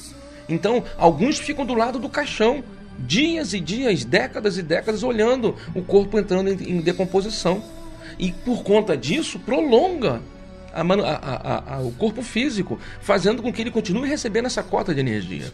[0.47, 2.63] Então, alguns ficam do lado do caixão,
[2.99, 7.80] dias e dias, décadas e décadas, olhando o corpo entrando em, em decomposição
[8.17, 10.21] e por conta disso prolonga
[10.73, 14.99] a, a, a, o corpo físico, fazendo com que ele continue recebendo essa cota de
[14.99, 15.51] energia.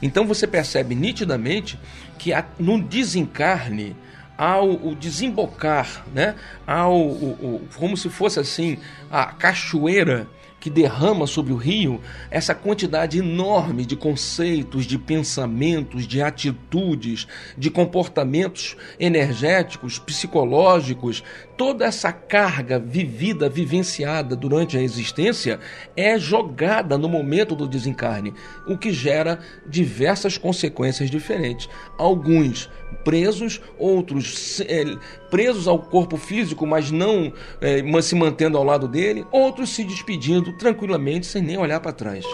[0.00, 1.78] Então você percebe nitidamente
[2.18, 3.96] que no desencarne,
[4.36, 8.78] ao o desembocar, né, ao o, o, como se fosse assim
[9.10, 10.28] a cachoeira
[10.60, 17.26] que derrama sobre o rio essa quantidade enorme de conceitos, de pensamentos, de atitudes,
[17.56, 21.22] de comportamentos energéticos, psicológicos,
[21.58, 25.58] toda essa carga vivida, vivenciada durante a existência
[25.96, 28.32] é jogada no momento do desencarne,
[28.66, 31.68] o que gera diversas consequências diferentes.
[31.98, 32.70] Alguns
[33.04, 34.84] presos, outros é,
[35.30, 40.56] presos ao corpo físico, mas não é, se mantendo ao lado dele, outros se despedindo
[40.56, 42.24] tranquilamente sem nem olhar para trás.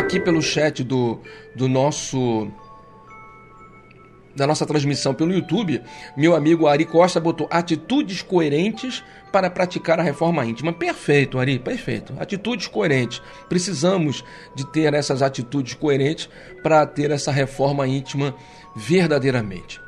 [0.00, 1.20] Aqui pelo chat do,
[1.54, 2.50] do nosso
[4.34, 5.82] da nossa transmissão pelo YouTube,
[6.16, 10.72] meu amigo Ari Costa botou atitudes coerentes para praticar a reforma íntima.
[10.72, 12.14] Perfeito, Ari, perfeito.
[12.18, 13.20] Atitudes coerentes.
[13.46, 14.24] Precisamos
[14.54, 16.30] de ter essas atitudes coerentes
[16.62, 18.34] para ter essa reforma íntima
[18.74, 19.78] verdadeiramente.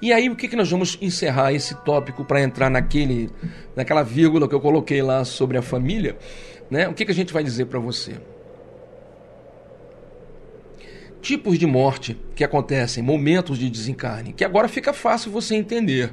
[0.00, 3.30] E aí, o que, que nós vamos encerrar esse tópico para entrar naquele,
[3.74, 6.16] naquela vírgula que eu coloquei lá sobre a família?
[6.70, 6.86] Né?
[6.86, 8.14] O que, que a gente vai dizer para você?
[11.26, 16.12] Tipos de morte que acontecem, momentos de desencarne, que agora fica fácil você entender.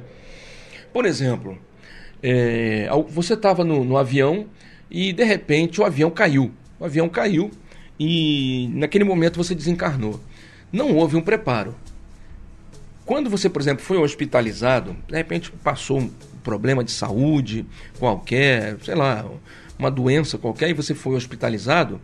[0.92, 1.56] Por exemplo,
[2.20, 4.46] é, você estava no, no avião
[4.90, 6.50] e de repente o avião caiu.
[6.80, 7.52] O avião caiu
[7.98, 10.20] e naquele momento você desencarnou.
[10.72, 11.76] Não houve um preparo.
[13.06, 16.10] Quando você, por exemplo, foi hospitalizado, de repente passou um
[16.42, 17.64] problema de saúde
[18.00, 19.24] qualquer, sei lá,
[19.84, 22.00] uma doença qualquer e você foi hospitalizado,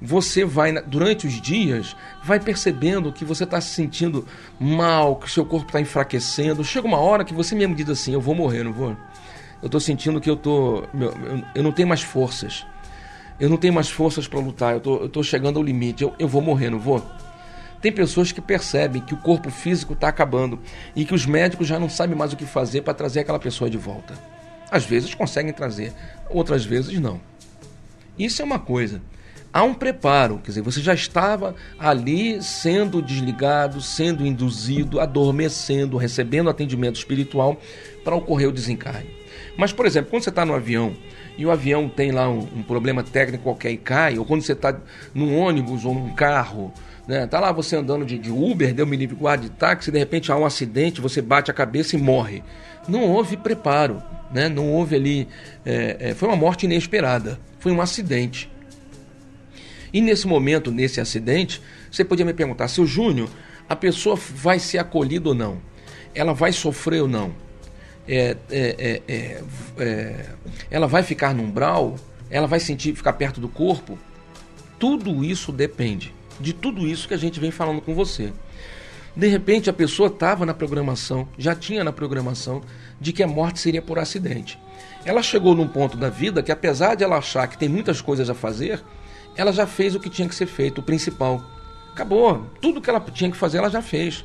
[0.00, 4.26] você vai, durante os dias, vai percebendo que você está se sentindo
[4.58, 6.64] mal, que seu corpo está enfraquecendo.
[6.64, 8.96] Chega uma hora que você mesmo diz assim: Eu vou morrer, não vou?
[9.62, 10.84] Eu estou sentindo que eu, tô,
[11.54, 12.66] eu não tenho mais forças.
[13.40, 16.40] Eu não tenho mais forças para lutar, eu estou chegando ao limite, eu, eu vou
[16.40, 17.04] morrer, não vou?
[17.80, 20.60] Tem pessoas que percebem que o corpo físico está acabando
[20.94, 23.68] e que os médicos já não sabem mais o que fazer para trazer aquela pessoa
[23.68, 24.14] de volta.
[24.70, 25.92] Às vezes conseguem trazer,
[26.28, 27.20] outras vezes não.
[28.18, 29.00] Isso é uma coisa.
[29.52, 36.50] Há um preparo, quer dizer, você já estava ali sendo desligado, sendo induzido, adormecendo, recebendo
[36.50, 37.60] atendimento espiritual
[38.02, 39.08] para ocorrer o desencarne.
[39.56, 40.92] Mas, por exemplo, quando você está no avião
[41.38, 44.54] e o avião tem lá um, um problema técnico qualquer e cai, ou quando você
[44.54, 44.76] está
[45.14, 46.72] num ônibus ou num carro,
[47.06, 47.26] né?
[47.26, 50.32] Tá lá você andando de, de Uber, deu me livre guarda de táxi, de repente
[50.32, 52.42] há um acidente, você bate a cabeça e morre.
[52.88, 54.02] Não houve preparo
[54.34, 54.48] né?
[54.48, 55.28] Não houve ali.
[55.64, 58.50] É, é, foi uma morte inesperada, foi um acidente.
[59.92, 63.30] E nesse momento, nesse acidente, você podia me perguntar, seu Júnior,
[63.68, 65.62] a pessoa vai ser acolhida ou não?
[66.12, 67.32] Ela vai sofrer ou não?
[68.06, 69.42] É, é, é,
[69.78, 70.26] é,
[70.68, 71.94] ela vai ficar no umbral?
[72.28, 73.96] Ela vai sentir ficar perto do corpo?
[74.80, 78.32] Tudo isso depende de tudo isso que a gente vem falando com você.
[79.16, 82.62] De repente a pessoa estava na programação, já tinha na programação
[83.00, 84.58] de que a morte seria por acidente.
[85.04, 88.28] Ela chegou num ponto da vida que, apesar de ela achar que tem muitas coisas
[88.28, 88.82] a fazer,
[89.36, 91.42] ela já fez o que tinha que ser feito, o principal.
[91.92, 92.46] Acabou.
[92.60, 94.24] Tudo que ela tinha que fazer, ela já fez.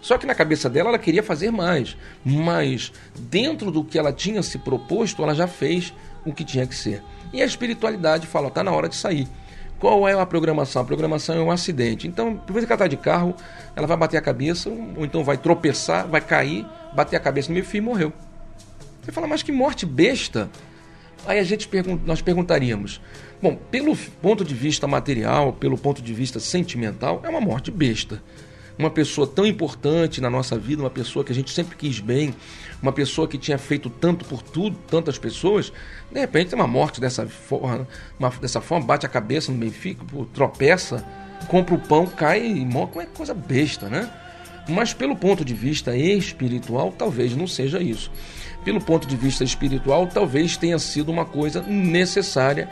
[0.00, 1.96] Só que na cabeça dela ela queria fazer mais.
[2.24, 5.92] Mas dentro do que ela tinha se proposto, ela já fez
[6.24, 7.02] o que tinha que ser.
[7.32, 9.28] E a espiritualidade fala: está na hora de sair.
[9.78, 10.82] Qual é a programação?
[10.82, 12.06] A programação é um acidente.
[12.06, 13.34] Então, por vez que ela está de carro,
[13.76, 17.54] ela vai bater a cabeça, ou então vai tropeçar, vai cair, bater a cabeça no
[17.54, 18.12] meio fio e morreu.
[19.02, 20.48] Você fala, mas que morte besta.
[21.26, 23.00] Aí a gente pergun nós perguntaríamos:
[23.40, 28.22] bom, pelo ponto de vista material, pelo ponto de vista sentimental, é uma morte besta.
[28.78, 32.34] Uma pessoa tão importante na nossa vida, uma pessoa que a gente sempre quis bem,
[32.82, 35.72] uma pessoa que tinha feito tanto por tudo, tantas pessoas,
[36.10, 37.86] de repente tem uma morte dessa forma,
[38.18, 41.06] uma, dessa forma bate a cabeça no meio, fica, tropeça,
[41.48, 42.90] compra o pão, cai e morre.
[42.92, 44.10] Como é coisa besta, né?
[44.68, 48.10] Mas pelo ponto de vista espiritual, talvez não seja isso.
[48.64, 52.68] Pelo ponto de vista espiritual, talvez tenha sido uma coisa necessária,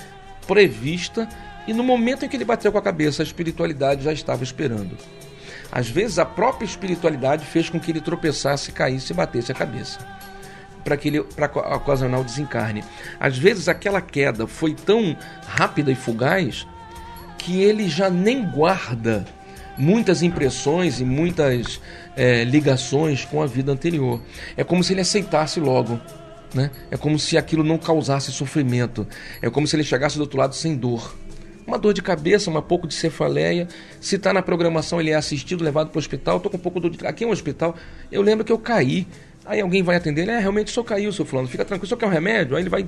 [0.46, 1.28] prevista,
[1.66, 4.96] e no momento em que ele bateu com a cabeça, a espiritualidade já estava esperando.
[5.72, 9.98] Às vezes a própria espiritualidade fez com que ele tropeçasse, caísse e batesse a cabeça.
[10.84, 11.46] Para que ele para
[11.76, 12.84] ocasionar o desencarne.
[13.18, 15.16] Às vezes aquela queda foi tão
[15.46, 16.66] rápida e fugaz
[17.38, 19.24] que ele já nem guarda
[19.78, 21.80] muitas impressões e muitas
[22.14, 24.20] é, ligações com a vida anterior.
[24.56, 25.98] É como se ele aceitasse logo.
[26.54, 26.70] Né?
[26.90, 29.06] É como se aquilo não causasse sofrimento.
[29.40, 31.14] É como se ele chegasse do outro lado sem dor.
[31.66, 33.68] Uma dor de cabeça, um pouco de cefaleia.
[34.00, 36.36] Se está na programação, ele é assistido, levado para o hospital.
[36.38, 37.06] Estou com um pouco de dor de...
[37.06, 37.76] Aqui é um hospital.
[38.10, 39.06] Eu lembro que eu caí
[39.44, 42.06] Aí alguém vai atender ele, é, realmente só caiu, seu fulano, fica tranquilo, só quer
[42.06, 42.56] um remédio?
[42.56, 42.86] Aí ele vai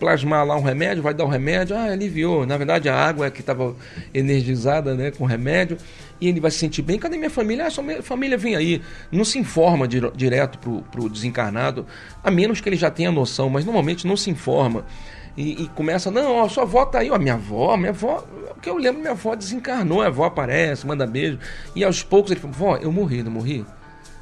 [0.00, 2.44] plasmar lá um remédio, vai dar um remédio, ah, aliviou.
[2.44, 3.74] Na verdade, a água é que estava
[4.12, 5.78] energizada né, com o remédio,
[6.20, 6.98] e ele vai se sentir bem.
[6.98, 7.66] Cadê minha família?
[7.66, 8.82] Ah, sua família vem aí.
[9.12, 11.86] Não se informa di direto para o desencarnado,
[12.22, 14.84] a menos que ele já tenha noção, mas normalmente não se informa.
[15.36, 18.24] E, e começa, não, ó, sua avó tá aí, ó, minha avó, minha avó,
[18.54, 21.38] porque eu lembro, minha avó desencarnou, a avó aparece, manda beijo,
[21.74, 23.66] e aos poucos ele fala, vó, eu morri, não morri?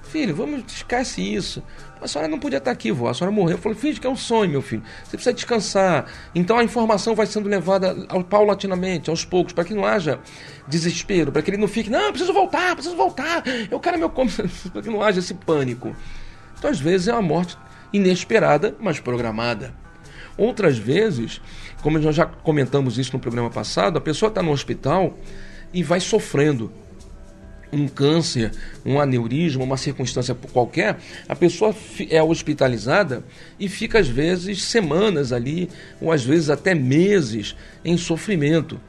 [0.03, 1.63] Filho, vamos, esquece isso.
[2.01, 3.09] A senhora não podia estar aqui, vó.
[3.09, 3.57] A senhora morreu.
[3.57, 4.83] Eu falei, finge que é um sonho, meu filho.
[5.03, 6.07] Você precisa descansar.
[6.35, 7.97] Então a informação vai sendo levada
[8.29, 10.21] paulatinamente, aos poucos, para que não haja
[10.69, 13.43] desespero, para que ele não fique, não, preciso voltar, preciso voltar.
[13.69, 14.31] Eu quero meu como,
[14.73, 15.97] para que não haja esse pânico.
[16.57, 17.59] Então, às vezes, é uma morte
[17.93, 19.75] inesperada, mas programada.
[20.37, 21.41] Outras vezes,
[21.83, 25.17] como nós já comentamos isso no programa passado, a pessoa está no hospital
[25.73, 26.73] e vai sofrendo
[27.73, 28.53] um câncer,
[28.87, 30.97] um aneurisma, uma circunstância qualquer,
[31.29, 31.75] a pessoa
[32.09, 33.25] é hospitalizada
[33.59, 35.69] e fica às vezes semanas ali,
[36.01, 38.81] ou às vezes até meses em sofrimento.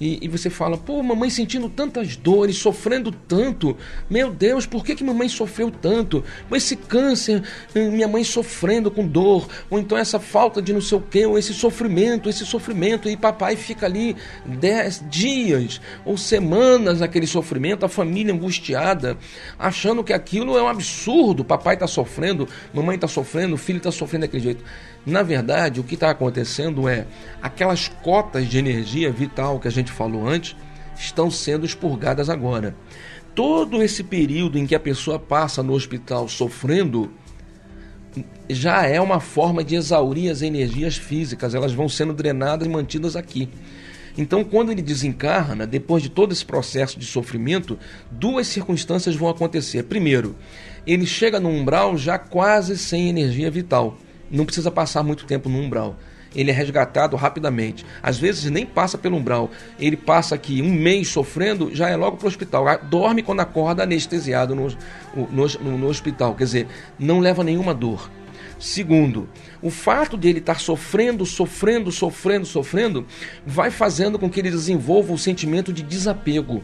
[0.00, 3.76] E, e, você fala, pô, mamãe sentindo tantas dores, sofrendo tanto.
[4.10, 6.24] Meu Deus, por que, que mamãe sofreu tanto?
[6.52, 7.42] Esse câncer,
[7.74, 11.24] hum, minha mãe sofrendo com dor, ou então essa falta de não sei o que,
[11.24, 17.86] ou esse sofrimento, esse sofrimento, e papai fica ali dez dias ou semanas naquele sofrimento,
[17.86, 19.16] a família angustiada,
[19.58, 21.44] achando que aquilo é um absurdo.
[21.44, 24.64] Papai está sofrendo, mamãe está sofrendo, o filho está sofrendo daquele jeito.
[25.06, 27.06] Na verdade, o que está acontecendo é
[27.42, 30.56] aquelas cotas de energia vital que a gente falou antes
[30.96, 32.74] estão sendo expurgadas agora.
[33.34, 37.10] Todo esse período em que a pessoa passa no hospital sofrendo
[38.48, 43.16] já é uma forma de exaurir as energias físicas, elas vão sendo drenadas e mantidas
[43.16, 43.48] aqui.
[44.16, 47.76] Então, quando ele desencarna, depois de todo esse processo de sofrimento,
[48.10, 49.82] duas circunstâncias vão acontecer.
[49.82, 50.36] Primeiro,
[50.86, 53.98] ele chega no umbral já quase sem energia vital
[54.34, 55.96] não precisa passar muito tempo no umbral.
[56.34, 57.86] Ele é resgatado rapidamente.
[58.02, 59.50] Às vezes nem passa pelo umbral.
[59.78, 62.64] Ele passa aqui um mês sofrendo, já é logo para o hospital.
[62.82, 64.68] Dorme quando acorda anestesiado no,
[65.30, 66.34] no, no hospital.
[66.34, 66.68] Quer dizer,
[66.98, 68.10] não leva nenhuma dor.
[68.58, 69.28] Segundo,
[69.64, 73.06] o fato de ele estar sofrendo, sofrendo, sofrendo, sofrendo,
[73.46, 76.62] vai fazendo com que ele desenvolva o sentimento de desapego.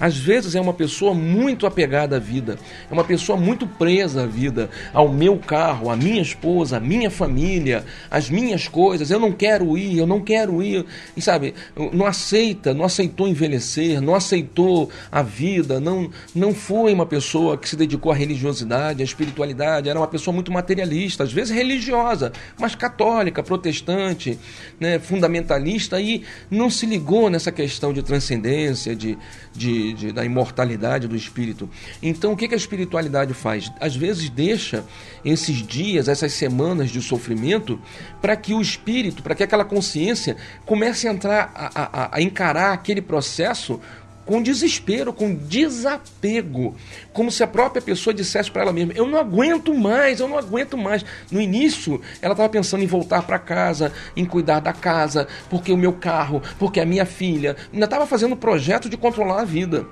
[0.00, 2.58] Às vezes é uma pessoa muito apegada à vida,
[2.90, 7.10] é uma pessoa muito presa à vida, ao meu carro, à minha esposa, à minha
[7.10, 9.10] família, às minhas coisas.
[9.10, 10.84] Eu não quero ir, eu não quero ir.
[11.16, 11.54] E sabe,
[11.92, 17.68] não aceita, não aceitou envelhecer, não aceitou a vida, não, não foi uma pessoa que
[17.68, 22.74] se dedicou à religiosidade, à espiritualidade, era uma pessoa muito materialista, às vezes religiosa, mas
[22.74, 24.38] católica, protestante,
[24.78, 29.18] né, fundamentalista, e não se ligou nessa questão de transcendência, de,
[29.54, 31.68] de, de, da imortalidade do espírito.
[32.02, 33.70] Então, o que, que a espiritualidade faz?
[33.80, 34.84] Às vezes deixa
[35.24, 37.80] esses dias, essas semanas de sofrimento,
[38.20, 42.72] para que o espírito, para que aquela consciência comece a entrar, a, a, a encarar
[42.72, 43.80] aquele processo
[44.24, 46.76] com desespero, com desapego,
[47.12, 50.38] como se a própria pessoa dissesse para ela mesma: Eu não aguento mais, eu não
[50.38, 51.04] aguento mais.
[51.30, 55.76] No início, ela estava pensando em voltar para casa, em cuidar da casa, porque o
[55.76, 59.86] meu carro, porque a minha filha, ainda estava fazendo o projeto de controlar a vida.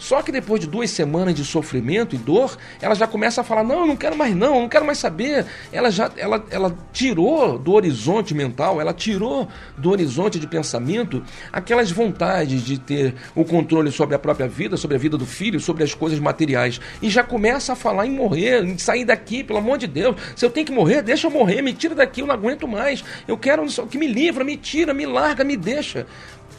[0.00, 3.62] Só que depois de duas semanas de sofrimento e dor, ela já começa a falar:
[3.62, 5.46] não, eu não quero mais, não, eu não quero mais saber.
[5.70, 9.46] Ela já ela, ela tirou do horizonte mental, ela tirou
[9.76, 11.22] do horizonte de pensamento
[11.52, 15.60] aquelas vontades de ter o controle sobre a própria vida, sobre a vida do filho,
[15.60, 16.80] sobre as coisas materiais.
[17.02, 20.16] E já começa a falar em morrer, em sair daqui, pelo amor de Deus.
[20.34, 23.04] Se eu tenho que morrer, deixa eu morrer, me tira daqui, eu não aguento mais.
[23.28, 26.06] Eu quero que me livra, me tira, me larga, me deixa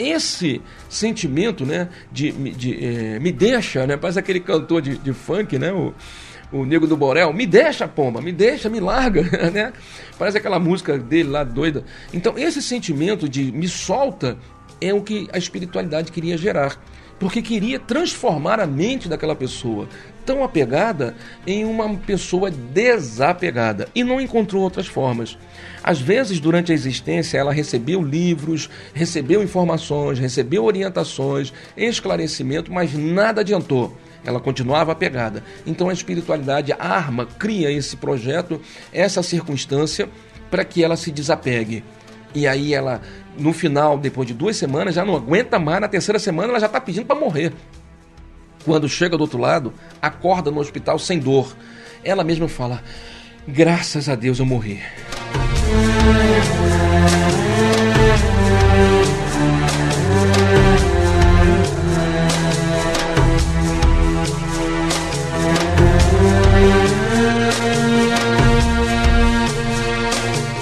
[0.09, 5.57] esse sentimento, né, de, de é, me deixa, né, parece aquele cantor de, de funk,
[5.57, 5.93] né, o,
[6.51, 9.71] o Nego do Borel, me deixa, pomba, me deixa, me larga, né?
[10.19, 11.83] Parece aquela música dele lá doida.
[12.13, 14.37] Então, esse sentimento de me solta
[14.81, 16.77] é o que a espiritualidade queria gerar
[17.21, 19.87] porque queria transformar a mente daquela pessoa
[20.25, 25.37] tão apegada em uma pessoa desapegada e não encontrou outras formas.
[25.83, 33.41] Às vezes, durante a existência, ela recebeu livros, recebeu informações, recebeu orientações, esclarecimento, mas nada
[33.41, 33.97] adiantou.
[34.23, 35.43] Ela continuava apegada.
[35.65, 38.61] Então a espiritualidade arma, cria esse projeto,
[38.93, 40.07] essa circunstância
[40.51, 41.83] para que ela se desapegue.
[42.33, 43.01] E aí ela,
[43.37, 45.81] no final, depois de duas semanas, já não aguenta mais.
[45.81, 47.51] Na terceira semana ela já está pedindo para morrer.
[48.63, 51.55] Quando chega do outro lado, acorda no hospital sem dor.
[52.03, 52.83] Ela mesma fala:
[53.47, 54.79] Graças a Deus eu morri.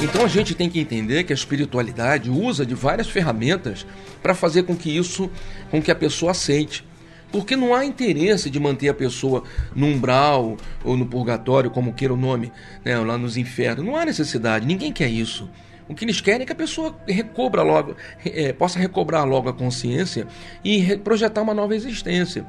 [0.01, 3.85] Então a gente tem que entender que a espiritualidade usa de várias ferramentas
[4.21, 5.29] para fazer com que isso,
[5.71, 6.88] com que a pessoa aceite.
[7.31, 9.43] Porque não há interesse de manter a pessoa
[9.75, 12.51] no umbral ou no purgatório, como queira o nome,
[12.83, 13.85] né, lá nos infernos.
[13.85, 15.49] Não há necessidade, ninguém quer isso.
[15.87, 19.53] O que eles querem é que a pessoa recobra logo, é, possa recobrar logo a
[19.53, 20.27] consciência
[20.63, 22.45] e projetar uma nova existência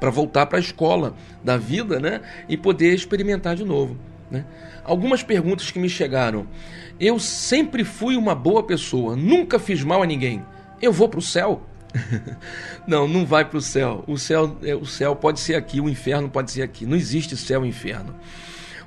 [0.00, 1.14] para voltar para a escola
[1.44, 3.96] da vida, né, e poder experimentar de novo.
[4.30, 4.44] Né?
[4.82, 6.46] Algumas perguntas que me chegaram.
[6.98, 10.44] Eu sempre fui uma boa pessoa, nunca fiz mal a ninguém.
[10.80, 11.62] Eu vou para o céu?
[12.86, 14.04] Não, não vai para o céu.
[14.06, 16.86] O céu, é, o céu pode ser aqui, o inferno pode ser aqui.
[16.86, 18.14] Não existe céu e inferno.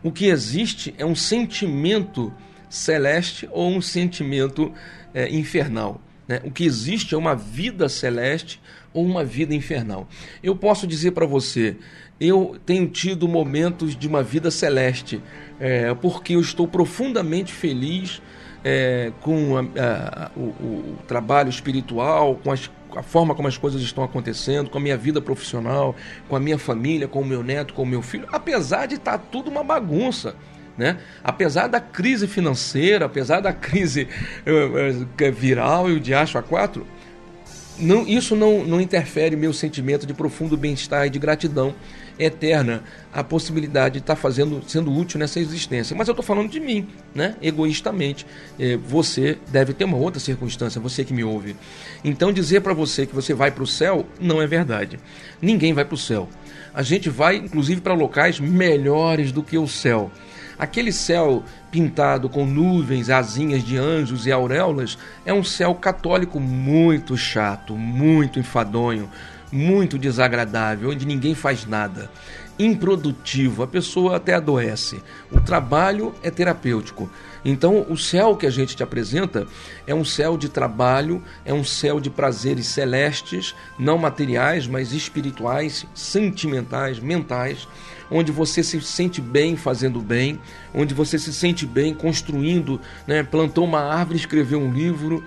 [0.01, 2.33] O que existe é um sentimento
[2.69, 4.71] celeste ou um sentimento
[5.13, 6.01] é, infernal.
[6.27, 6.41] Né?
[6.43, 8.59] O que existe é uma vida celeste
[8.93, 10.07] ou uma vida infernal.
[10.41, 11.77] Eu posso dizer para você,
[12.19, 15.21] eu tenho tido momentos de uma vida celeste,
[15.59, 18.21] é, porque eu estou profundamente feliz
[18.63, 23.81] é, com a, a, o, o, trabalho espiritual, com as, a forma como as coisas
[23.81, 25.95] estão acontecendo, com a minha vida profissional,
[26.27, 29.17] com a minha família, com o meu neto, com o meu filho, apesar de estar
[29.17, 30.35] tá tudo uma bagunça.
[30.75, 30.97] Né?
[31.23, 34.07] Apesar da crise financeira, apesar da crise
[34.47, 36.81] uh, viral e o diacho A4,
[37.77, 41.75] não, isso não, não interfere meu sentimento de profundo bem-estar e de gratidão
[42.17, 45.95] eterna a possibilidade de estar fazendo, sendo útil nessa existência.
[45.95, 47.35] Mas eu estou falando de mim, né?
[47.41, 48.25] egoístamente.
[48.59, 51.55] É, você deve ter uma outra circunstância, você que me ouve.
[52.03, 54.99] Então, dizer para você que você vai para o céu não é verdade.
[55.41, 56.27] Ninguém vai para o céu.
[56.73, 60.11] A gente vai, inclusive, para locais melhores do que o céu.
[60.57, 67.17] Aquele céu pintado com nuvens, asinhas de anjos e auréolas é um céu católico muito
[67.17, 69.09] chato, muito enfadonho,
[69.53, 72.09] muito desagradável, onde ninguém faz nada.
[72.57, 75.01] Improdutivo, a pessoa até adoece.
[75.31, 77.09] O trabalho é terapêutico.
[77.45, 79.45] Então, o céu que a gente te apresenta
[79.85, 85.85] é um céu de trabalho, é um céu de prazeres celestes, não materiais, mas espirituais,
[85.93, 87.67] sentimentais, mentais
[88.09, 90.39] onde você se sente bem fazendo bem,
[90.73, 93.23] onde você se sente bem construindo, né?
[93.23, 95.23] plantou uma árvore, escreveu um livro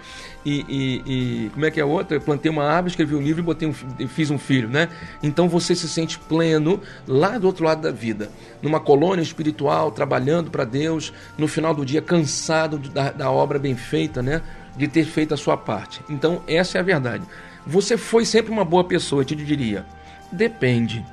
[0.47, 2.21] e, e, e como é que é outra?
[2.21, 4.89] Plantei uma árvore, escrevi um livro e botei um, fiz um filho, né?
[5.21, 8.31] Então você se sente pleno lá do outro lado da vida,
[8.63, 13.75] numa colônia espiritual, trabalhando para Deus, no final do dia cansado da, da obra bem
[13.75, 14.41] feita, né?
[14.77, 16.01] De ter feito a sua parte.
[16.09, 17.25] Então essa é a verdade.
[17.67, 19.85] Você foi sempre uma boa pessoa, eu te diria.
[20.31, 21.05] Depende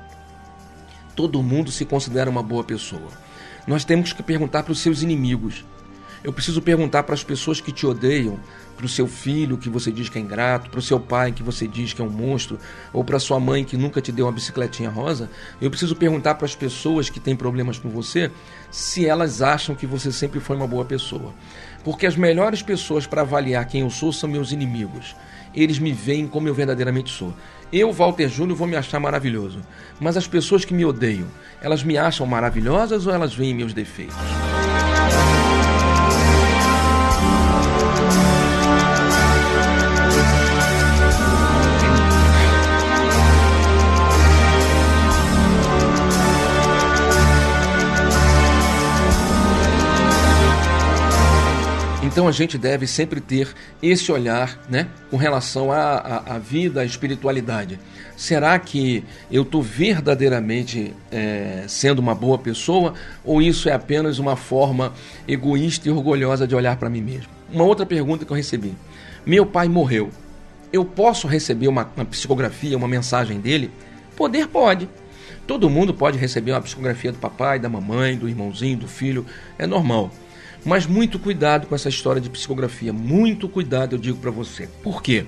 [1.14, 3.08] todo mundo se considera uma boa pessoa.
[3.66, 5.64] Nós temos que perguntar para os seus inimigos.
[6.22, 8.38] Eu preciso perguntar para as pessoas que te odeiam,
[8.76, 11.42] para o seu filho que você diz que é ingrato, para o seu pai que
[11.42, 12.58] você diz que é um monstro,
[12.94, 15.30] ou para sua mãe que nunca te deu uma bicicletinha rosa.
[15.60, 18.30] Eu preciso perguntar para as pessoas que têm problemas com você
[18.70, 21.34] se elas acham que você sempre foi uma boa pessoa.
[21.84, 25.14] Porque as melhores pessoas para avaliar quem eu sou são meus inimigos.
[25.54, 27.34] Eles me veem como eu verdadeiramente sou.
[27.72, 29.60] Eu, Walter Júnior, vou me achar maravilhoso.
[30.00, 31.26] Mas as pessoas que me odeiam,
[31.60, 34.16] elas me acham maravilhosas ou elas veem meus defeitos?
[52.14, 53.48] Então a gente deve sempre ter
[53.82, 57.76] esse olhar né, com relação à, à, vida, à espiritualidade.
[58.16, 62.94] Será que eu estou verdadeiramente é, sendo uma boa pessoa
[63.24, 64.92] ou isso é apenas uma forma
[65.26, 67.32] egoísta e orgulhosa de olhar para mim mesmo?
[67.52, 68.76] Uma outra pergunta que eu recebi:
[69.26, 70.08] Meu pai morreu.
[70.72, 73.72] Eu posso receber uma, uma psicografia, uma mensagem dele?
[74.14, 74.88] Poder pode.
[75.48, 79.26] Todo mundo pode receber uma psicografia do papai, da mamãe, do irmãozinho, do filho,
[79.58, 80.12] é normal.
[80.64, 84.68] Mas muito cuidado com essa história de psicografia, muito cuidado, eu digo para você.
[84.82, 85.26] Por quê?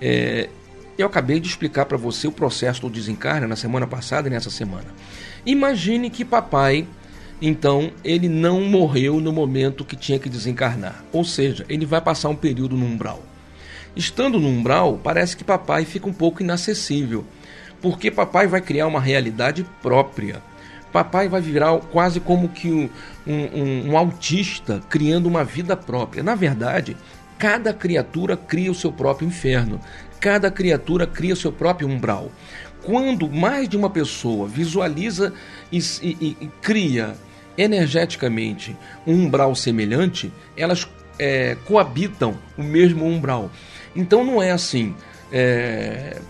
[0.00, 0.48] É,
[0.96, 4.50] eu acabei de explicar para você o processo do desencarne na semana passada e nessa
[4.50, 4.86] semana.
[5.44, 6.86] Imagine que papai,
[7.42, 11.04] então, ele não morreu no momento que tinha que desencarnar.
[11.12, 13.22] Ou seja, ele vai passar um período no umbral.
[13.94, 17.24] Estando no umbral, parece que papai fica um pouco inacessível,
[17.82, 20.42] porque papai vai criar uma realidade própria
[20.94, 22.88] papai vai virar quase como que um,
[23.26, 26.22] um, um autista criando uma vida própria.
[26.22, 26.96] Na verdade,
[27.36, 29.80] cada criatura cria o seu próprio inferno,
[30.20, 32.30] cada criatura cria o seu próprio umbral.
[32.84, 35.32] Quando mais de uma pessoa visualiza
[35.72, 37.16] e, e, e cria
[37.58, 40.88] energeticamente um umbral semelhante, elas
[41.18, 43.50] é, coabitam o mesmo umbral.
[43.96, 44.94] Então não é assim.
[45.32, 46.20] É,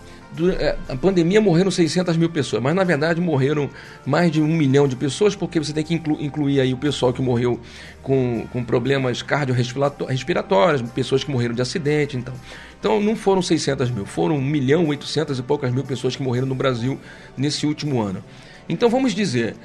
[0.89, 3.69] a pandemia morreram 600 mil pessoas, mas na verdade morreram
[4.05, 7.13] mais de um milhão de pessoas, porque você tem que inclu, incluir aí o pessoal
[7.13, 7.59] que morreu
[8.03, 12.33] com, com problemas cardiorrespiratórios, pessoas que morreram de acidente, então.
[12.79, 16.47] Então não foram 600 mil, foram 1 milhão 800 e poucas mil pessoas que morreram
[16.47, 16.99] no Brasil
[17.35, 18.23] nesse último ano.
[18.69, 19.55] Então vamos dizer,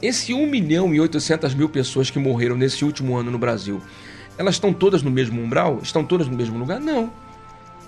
[0.00, 3.82] esse 1 milhão e 800 mil pessoas que morreram nesse último ano no Brasil,
[4.38, 5.80] elas estão todas no mesmo umbral?
[5.82, 6.80] Estão todas no mesmo lugar?
[6.80, 7.12] Não.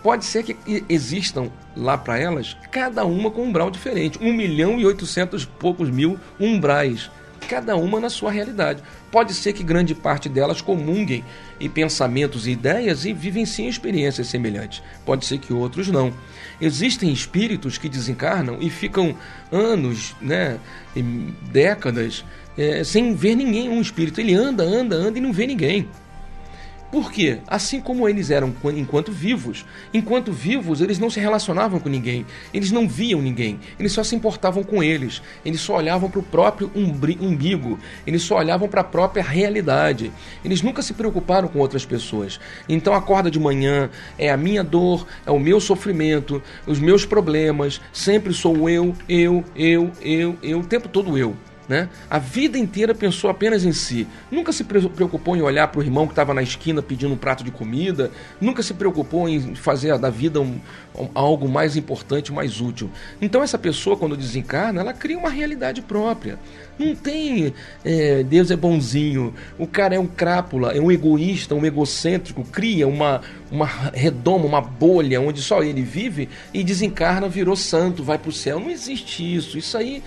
[0.03, 0.57] Pode ser que
[0.89, 4.19] existam lá para elas, cada uma com um umbral diferente.
[4.21, 7.11] 1 milhão e 800 poucos mil umbrais
[7.49, 8.83] cada uma na sua realidade.
[9.11, 11.23] Pode ser que grande parte delas comunguem
[11.61, 14.83] em pensamentos e ideias e vivem sim experiências semelhantes.
[15.05, 16.15] Pode ser que outros não.
[16.61, 19.15] Existem espíritos que desencarnam e ficam
[19.51, 20.59] anos, né,
[21.53, 22.25] décadas,
[22.57, 23.69] é, sem ver ninguém.
[23.69, 25.89] Um espírito ele anda, anda, anda e não vê ninguém.
[26.93, 27.39] Por quê?
[27.47, 29.65] Assim como eles eram enquanto vivos,
[29.95, 34.15] enquanto vivos eles não se relacionavam com ninguém, eles não viam ninguém, eles só se
[34.15, 38.85] importavam com eles, eles só olhavam para o próprio umbigo, eles só olhavam para a
[38.85, 40.13] própria realidade,
[40.45, 42.39] eles nunca se preocuparam com outras pessoas.
[42.69, 43.89] Então acorda de manhã,
[44.19, 49.43] é a minha dor, é o meu sofrimento, os meus problemas, sempre sou eu, eu,
[49.57, 51.35] eu, eu, eu, o tempo todo eu.
[51.69, 51.89] Né?
[52.11, 54.07] A vida inteira pensou apenas em si.
[54.31, 57.45] Nunca se preocupou em olhar para o irmão que estava na esquina pedindo um prato
[57.45, 58.11] de comida.
[58.41, 60.61] Nunca se preocupou em fazer da vida um,
[60.99, 62.91] um, algo mais importante, mais útil.
[63.21, 66.39] Então essa pessoa, quando desencarna, ela cria uma realidade própria.
[66.79, 67.55] Não tem
[67.85, 72.89] é, Deus é bonzinho, o cara é um crápula, é um egoísta, um egocêntrico, cria
[72.89, 78.31] uma, uma redoma, uma bolha onde só ele vive e desencarna, virou santo, vai para
[78.31, 78.59] o céu.
[78.59, 79.57] Não existe isso.
[79.57, 80.03] Isso aí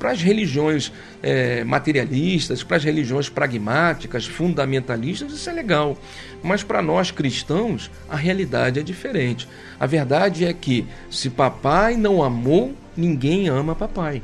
[0.00, 0.90] para as religiões
[1.22, 5.96] é, materialistas, para as religiões pragmáticas, fundamentalistas, isso é legal.
[6.42, 9.46] Mas para nós cristãos, a realidade é diferente.
[9.78, 14.22] A verdade é que se papai não amou, ninguém ama papai.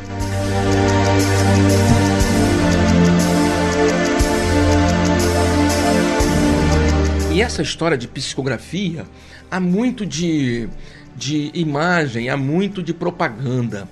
[7.30, 9.04] E essa história de psicografia,
[9.50, 10.70] há muito de,
[11.14, 13.86] de imagem, há muito de propaganda.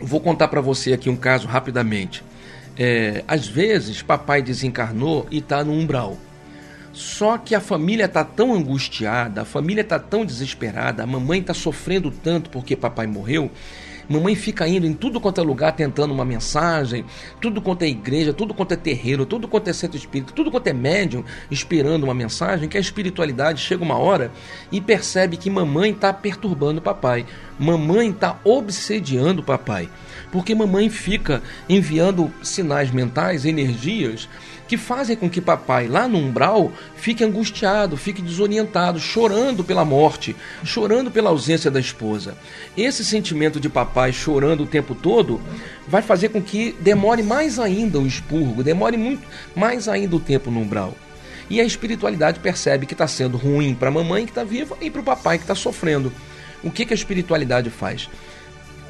[0.00, 2.22] Vou contar para você aqui um caso rapidamente.
[2.76, 6.16] É, às vezes, papai desencarnou e está no umbral.
[6.92, 11.54] Só que a família está tão angustiada, a família está tão desesperada, a mamãe está
[11.54, 13.50] sofrendo tanto porque papai morreu.
[14.08, 17.04] Mamãe fica indo em tudo quanto é lugar tentando uma mensagem,
[17.40, 20.66] tudo quanto é igreja, tudo quanto é terreiro, tudo quanto é centro espírita, tudo quanto
[20.66, 24.32] é médium esperando uma mensagem, que a espiritualidade chega uma hora
[24.72, 27.26] e percebe que mamãe está perturbando o papai.
[27.58, 29.88] Mamãe está obsediando o papai.
[30.30, 34.28] Porque mamãe fica enviando sinais mentais, energias,
[34.68, 40.36] que fazem com que papai, lá no umbral, fique angustiado, fique desorientado, chorando pela morte,
[40.62, 42.36] chorando pela ausência da esposa.
[42.76, 45.40] Esse sentimento de papai chorando o tempo todo
[45.88, 50.50] vai fazer com que demore mais ainda o expurgo, demore muito mais ainda o tempo
[50.50, 50.94] no umbral.
[51.48, 54.90] E a espiritualidade percebe que está sendo ruim para a mamãe que está viva e
[54.90, 56.12] para o papai que está sofrendo.
[56.62, 58.10] O que, que a espiritualidade faz?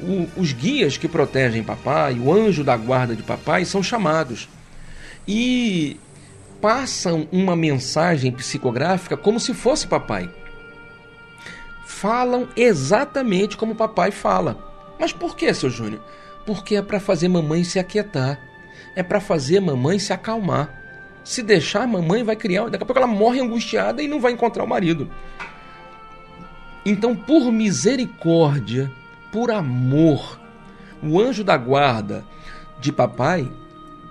[0.01, 4.49] O, os guias que protegem papai, o anjo da guarda de papai, são chamados
[5.31, 5.95] e
[6.59, 10.27] passam uma mensagem psicográfica como se fosse papai.
[11.85, 14.57] Falam exatamente como papai fala.
[14.99, 16.01] Mas por que, seu Júnior?
[16.47, 18.39] Porque é para fazer mamãe se aquietar.
[18.95, 20.73] É para fazer mamãe se acalmar.
[21.23, 22.67] Se deixar, mamãe vai criar.
[22.67, 25.11] Daqui a pouco ela morre angustiada e não vai encontrar o marido.
[26.83, 28.91] Então, por misericórdia,
[29.31, 30.39] por amor,
[31.03, 32.25] o anjo da guarda
[32.79, 33.47] de papai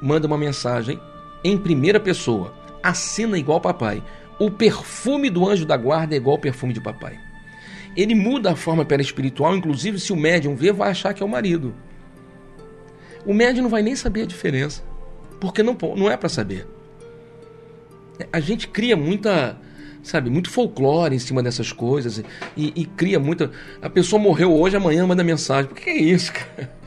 [0.00, 1.00] manda uma mensagem
[1.42, 2.54] em primeira pessoa.
[2.82, 4.02] Assina igual papai.
[4.38, 7.18] O perfume do anjo da guarda é igual ao perfume de papai.
[7.96, 11.28] Ele muda a forma espiritual, inclusive se o médium ver, vai achar que é o
[11.28, 11.74] marido.
[13.26, 14.84] O médium não vai nem saber a diferença,
[15.40, 16.66] porque não, não é para saber.
[18.32, 19.58] A gente cria muita,
[20.02, 22.22] sabe, muito folclore em cima dessas coisas
[22.56, 23.50] e, e cria muita.
[23.82, 25.66] A pessoa morreu hoje, amanhã manda mensagem.
[25.66, 26.77] Por que é isso, cara?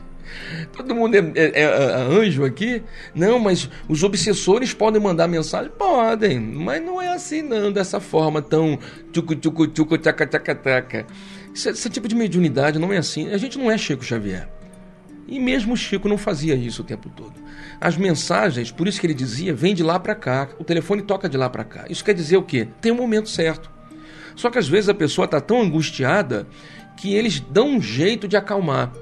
[0.76, 2.82] Todo mundo é, é, é, é, anjo aqui?
[3.14, 5.70] Não, mas os obsessores podem mandar mensagem?
[5.70, 8.78] Podem, mas não é assim não, dessa forma tão
[9.12, 11.06] tchucu tchucu tchucu tchaca tchaca tchaca.
[11.54, 13.30] Esse, esse tipo de mediunidade não é assim.
[13.30, 14.48] A gente não é Chico Xavier.
[15.28, 17.34] E mesmo Chico não fazia isso o tempo todo.
[17.80, 21.28] As mensagens, por isso que ele dizia, vem de lá para cá, o telefone toca
[21.28, 21.84] de lá para cá.
[21.88, 22.68] Isso quer dizer o quê?
[22.80, 23.70] Tem um momento certo.
[24.34, 26.46] Só que às vezes a pessoa está tão angustiada
[26.96, 28.92] que eles dão um jeito de acalmar.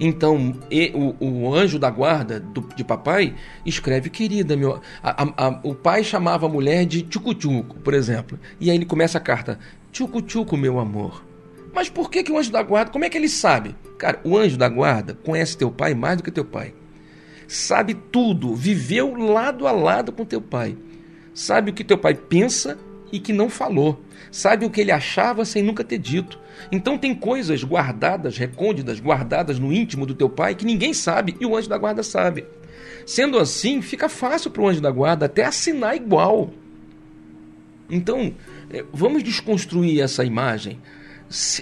[0.00, 3.34] Então, e, o, o, anjo da guarda do, de papai
[3.66, 4.80] escreve, querida, meu.
[5.02, 8.38] A, a, o pai chamava a mulher de tchucu-tchuco, por exemplo.
[8.60, 9.58] E aí ele começa a carta:
[9.92, 11.24] tchucu-tchuco, meu amor.
[11.74, 13.74] Mas por que, que o anjo da guarda, como é que ele sabe?
[13.98, 16.74] Cara, o anjo da guarda conhece teu pai mais do que teu pai.
[17.46, 20.76] Sabe tudo, viveu lado a lado com teu pai.
[21.34, 22.78] Sabe o que teu pai pensa
[23.12, 24.02] e que não falou.
[24.30, 26.38] Sabe o que ele achava sem nunca ter dito.
[26.70, 31.46] Então tem coisas guardadas, recônditas, guardadas no íntimo do teu pai que ninguém sabe e
[31.46, 32.44] o anjo da guarda sabe.
[33.06, 36.50] Sendo assim, fica fácil para o anjo da guarda até assinar igual.
[37.88, 38.34] Então,
[38.70, 40.78] é, vamos desconstruir essa imagem.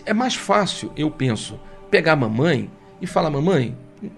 [0.05, 1.59] É mais fácil, eu penso,
[1.91, 2.71] pegar a mamãe
[3.01, 3.77] e falar: Mamãe,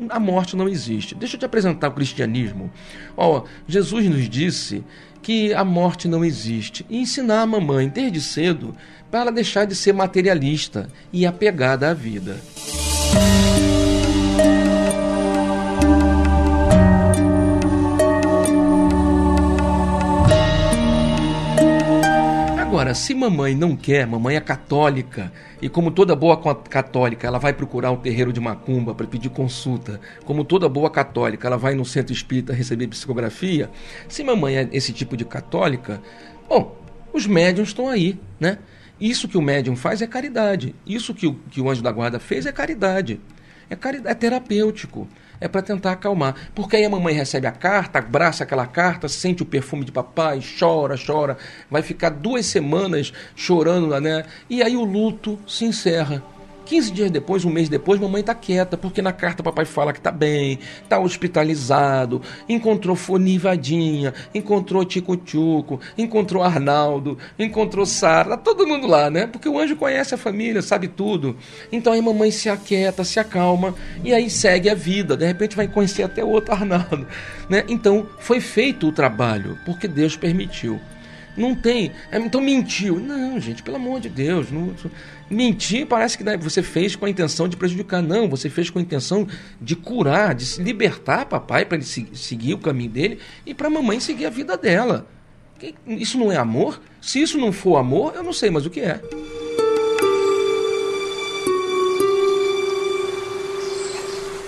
[0.09, 1.15] a morte não existe.
[1.15, 2.71] Deixa eu te apresentar o cristianismo.
[3.17, 4.85] Ó, Jesus nos disse
[5.23, 8.75] que a morte não existe e ensinar a mamãe desde cedo
[9.11, 12.39] para ela deixar de ser materialista e apegada à vida.
[22.79, 27.53] Agora, se mamãe não quer, mamãe é católica, e como toda boa católica, ela vai
[27.53, 31.85] procurar um terreiro de macumba para pedir consulta, como toda boa católica, ela vai no
[31.85, 33.69] centro espírita receber psicografia.
[34.09, 36.01] Se mamãe é esse tipo de católica,
[36.49, 36.81] bom,
[37.13, 38.59] os médiums estão aí, né?
[39.01, 40.73] Isso que o médium faz é caridade.
[40.87, 43.21] Isso que o, que o anjo da guarda fez é caridade.
[43.69, 45.09] É, caridade, é terapêutico
[45.41, 46.35] é para tentar acalmar.
[46.55, 50.41] Porque aí a mamãe recebe a carta, abraça aquela carta, sente o perfume de papai,
[50.59, 51.37] chora, chora,
[51.71, 54.25] vai ficar duas semanas chorando, né?
[54.49, 56.23] E aí o luto se encerra.
[56.69, 59.99] 15 dias depois, um mês depois, mamãe está quieta, porque na carta papai fala que
[59.99, 68.87] está bem, está hospitalizado, encontrou Fonivadinha, encontrou Tico-Tchuco, encontrou Arnaldo, encontrou Sara, tá todo mundo
[68.87, 69.27] lá, né?
[69.27, 71.35] Porque o anjo conhece a família, sabe tudo.
[71.73, 75.17] Então aí mamãe se aquieta, se acalma e aí segue a vida.
[75.17, 77.07] De repente vai conhecer até outro Arnaldo,
[77.49, 77.65] né?
[77.67, 80.79] Então foi feito o trabalho, porque Deus permitiu.
[81.39, 81.93] Não tem.
[82.11, 82.99] É, então mentiu.
[82.99, 84.51] Não, gente, pelo amor de Deus.
[84.51, 84.75] Não,
[85.31, 88.03] mentir parece que você fez com a intenção de prejudicar.
[88.03, 89.27] Não, você fez com a intenção
[89.61, 93.71] de curar, de se libertar papai para ele seguir o caminho dele e para a
[93.71, 95.07] mamãe seguir a vida dela.
[95.87, 96.81] Isso não é amor?
[97.01, 99.01] Se isso não for amor, eu não sei mais o que é.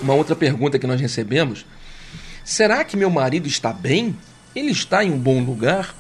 [0.03, 1.65] Uma outra pergunta que nós recebemos:
[2.45, 4.17] será que meu marido está bem?
[4.55, 5.95] Ele está em um bom lugar?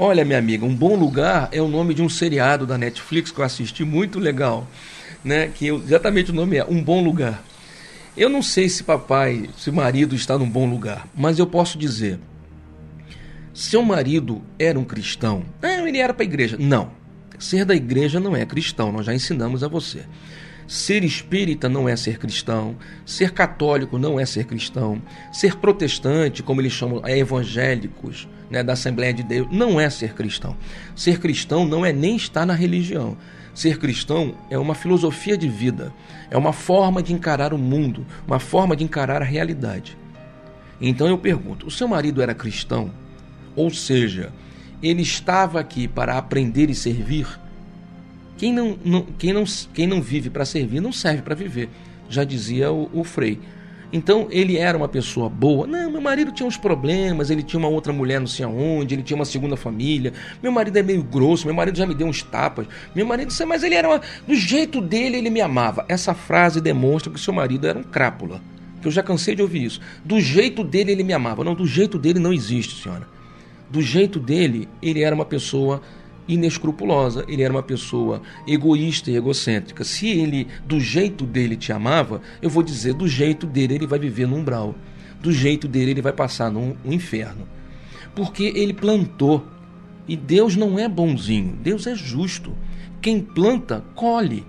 [0.00, 3.40] Olha, minha amiga, Um Bom Lugar é o nome de um seriado da Netflix que
[3.40, 4.64] eu assisti muito legal,
[5.24, 5.48] né?
[5.48, 7.42] Que eu, exatamente o nome é Um Bom Lugar.
[8.16, 12.20] Eu não sei se papai, se marido está num bom lugar, mas eu posso dizer:
[13.52, 15.44] seu marido era um cristão.
[15.60, 16.56] Ele era para a igreja.
[16.60, 16.92] Não.
[17.36, 20.04] Ser da igreja não é cristão, nós já ensinamos a você.
[20.68, 26.60] Ser espírita não é ser cristão, ser católico não é ser cristão, ser protestante, como
[26.60, 30.56] eles chamam, é evangélicos, né, da Assembleia de Deus, não é ser cristão.
[30.94, 33.16] Ser cristão não é nem estar na religião.
[33.54, 35.92] Ser cristão é uma filosofia de vida,
[36.30, 39.98] é uma forma de encarar o mundo, uma forma de encarar a realidade.
[40.80, 42.92] Então eu pergunto: o seu marido era cristão?
[43.56, 44.32] Ou seja,
[44.80, 47.26] ele estava aqui para aprender e servir?
[48.36, 49.42] Quem não, não, quem não,
[49.74, 51.68] quem não vive para servir não serve para viver,
[52.08, 53.40] já dizia o, o Frei.
[53.92, 55.66] Então ele era uma pessoa boa.
[55.66, 59.02] Não, meu marido tinha uns problemas, ele tinha uma outra mulher não sei aonde, ele
[59.02, 60.12] tinha uma segunda família.
[60.42, 62.66] Meu marido é meio grosso, meu marido já me deu uns tapas.
[62.94, 65.86] Meu marido, mas ele era uma, do jeito dele ele me amava.
[65.88, 68.40] Essa frase demonstra que seu marido era um crápula.
[68.82, 69.80] Que eu já cansei de ouvir isso.
[70.04, 71.42] Do jeito dele ele me amava.
[71.42, 73.08] Não, do jeito dele não existe, senhora.
[73.70, 75.80] Do jeito dele ele era uma pessoa
[76.28, 79.82] inescrupulosa, ele era uma pessoa egoísta e egocêntrica.
[79.82, 83.98] Se ele, do jeito dele, te amava, eu vou dizer, do jeito dele, ele vai
[83.98, 84.74] viver no umbral.
[85.20, 87.48] Do jeito dele, ele vai passar no inferno.
[88.14, 89.46] Porque ele plantou.
[90.06, 92.54] E Deus não é bonzinho, Deus é justo.
[93.00, 94.46] Quem planta, colhe.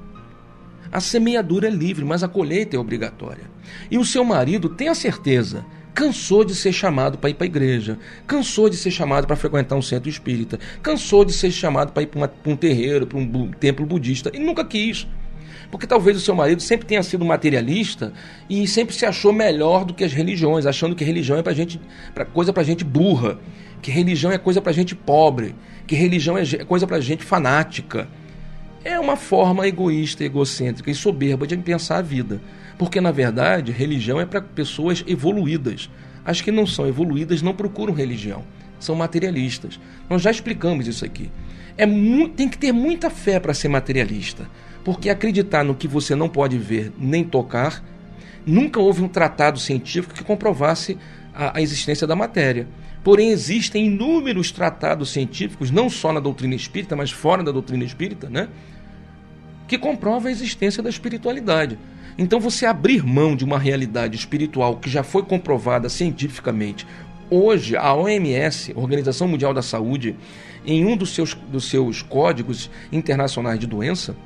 [0.91, 3.43] A semeadura é livre, mas a colheita é obrigatória.
[3.91, 5.65] E o seu marido tem a certeza
[5.99, 9.75] cansou de ser chamado para ir para a igreja, cansou de ser chamado para frequentar
[9.75, 13.85] um centro espírita, cansou de ser chamado para ir para um terreiro, para um templo
[13.85, 15.05] budista, e nunca quis.
[15.69, 18.13] Porque talvez o seu marido sempre tenha sido materialista
[18.49, 21.81] e sempre se achou melhor do que as religiões, achando que religião é pra gente,
[22.13, 23.37] pra, coisa para gente burra,
[23.81, 25.53] que religião é coisa para gente pobre,
[25.85, 28.07] que religião é coisa para gente fanática.
[28.85, 32.39] É uma forma egoísta, egocêntrica e soberba de pensar a vida.
[32.79, 35.89] Porque, na verdade, religião é para pessoas evoluídas.
[36.23, 38.45] As que não são evoluídas não procuram religião,
[38.79, 39.77] são materialistas.
[40.09, 41.29] Nós já explicamos isso aqui.
[41.77, 41.85] É
[42.35, 44.49] tem que ter muita fé para ser materialista,
[44.81, 47.83] porque acreditar no que você não pode ver nem tocar,
[48.45, 50.97] nunca houve um tratado científico que comprovasse
[51.35, 52.65] a, a existência da matéria.
[53.03, 58.29] Porém, existem inúmeros tratados científicos, não só na doutrina espírita, mas fora da doutrina espírita,
[58.29, 58.47] né?
[59.67, 61.77] que comprova a existência da espiritualidade.
[62.21, 66.85] Então, você abrir mão de uma realidade espiritual que já foi comprovada cientificamente.
[67.29, 70.17] Hoje, a OMS, Organização Mundial da Saúde,
[70.65, 74.17] em um dos seus, dos seus códigos internacionais de doença,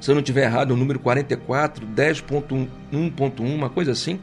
[0.00, 4.18] se eu não estiver errado, o número 44, 10.1.1, uma coisa assim,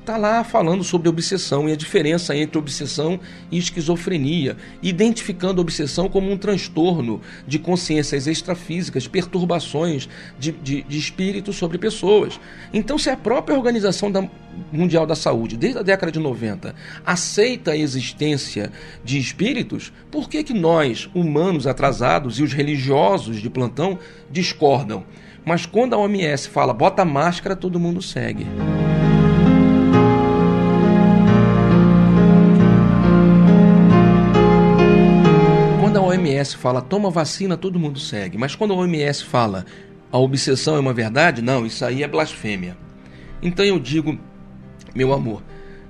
[0.00, 3.20] está lá falando sobre obsessão e a diferença entre obsessão
[3.50, 10.98] e esquizofrenia, identificando a obsessão como um transtorno de consciências extrafísicas, perturbações de, de, de
[10.98, 12.40] espírito sobre pessoas.
[12.72, 14.28] Então, se a própria Organização da,
[14.72, 16.74] Mundial da Saúde, desde a década de 90,
[17.04, 18.72] aceita a existência
[19.04, 23.98] de espíritos, por que, que nós, humanos atrasados e os religiosos de plantão,
[24.30, 25.04] discordam?
[25.44, 28.46] Mas quando a OMS fala bota máscara, todo mundo segue.
[36.40, 38.38] OMS fala toma vacina, todo mundo segue.
[38.38, 39.66] Mas quando a OMS fala
[40.10, 42.76] a obsessão é uma verdade, não, isso aí é blasfêmia.
[43.42, 44.18] Então eu digo,
[44.94, 45.42] meu amor,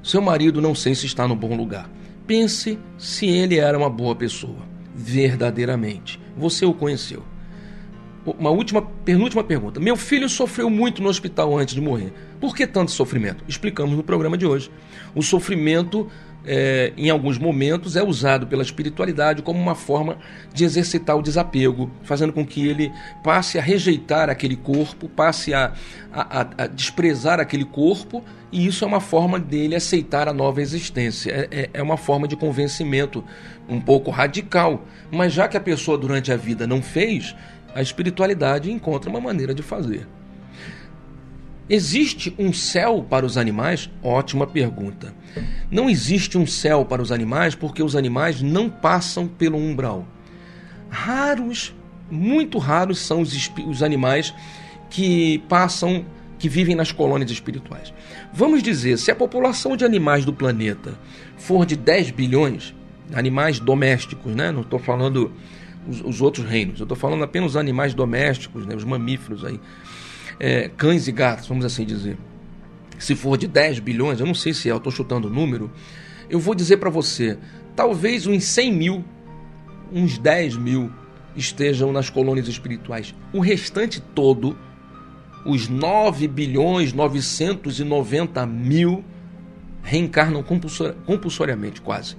[0.03, 1.90] seu marido não sei se está no bom lugar.
[2.26, 4.59] Pense se ele era uma boa pessoa,
[4.94, 6.20] verdadeiramente.
[6.36, 7.24] Você o conheceu.
[8.26, 9.80] Uma última, penúltima pergunta.
[9.80, 12.12] Meu filho sofreu muito no hospital antes de morrer.
[12.38, 13.42] Por que tanto sofrimento?
[13.48, 14.70] Explicamos no programa de hoje.
[15.14, 16.09] O sofrimento
[16.45, 20.18] é, em alguns momentos, é usado pela espiritualidade como uma forma
[20.53, 25.72] de exercitar o desapego, fazendo com que ele passe a rejeitar aquele corpo, passe a,
[26.12, 31.30] a, a desprezar aquele corpo, e isso é uma forma dele aceitar a nova existência.
[31.30, 33.22] É, é, é uma forma de convencimento
[33.68, 37.34] um pouco radical, mas já que a pessoa durante a vida não fez,
[37.74, 40.07] a espiritualidade encontra uma maneira de fazer.
[41.73, 43.89] Existe um céu para os animais?
[44.03, 45.14] Ótima pergunta.
[45.71, 50.05] Não existe um céu para os animais porque os animais não passam pelo umbral.
[50.89, 51.73] Raros,
[52.11, 54.35] muito raros são os, os animais
[54.91, 56.05] que passam,
[56.41, 57.95] que vivem nas colônias espirituais.
[58.33, 60.99] Vamos dizer, se a população de animais do planeta
[61.37, 62.75] for de 10 bilhões,
[63.14, 64.51] animais domésticos, né?
[64.51, 65.31] Não estou falando
[65.87, 68.75] os, os, outros reinos, eu estou falando apenas animais domésticos, né?
[68.75, 69.61] os mamíferos aí
[70.41, 72.16] é, cães e gatos, vamos assim dizer,
[72.99, 75.70] se for de 10 bilhões, eu não sei se é, eu estou chutando o número,
[76.30, 77.38] eu vou dizer para você,
[77.76, 79.05] talvez uns 100 mil,
[79.93, 80.91] uns 10 mil
[81.36, 83.14] estejam nas colônias espirituais.
[83.32, 84.57] O restante todo,
[85.45, 89.05] os 9 bilhões 990 mil,
[89.82, 92.16] reencarnam compulsoriamente, quase.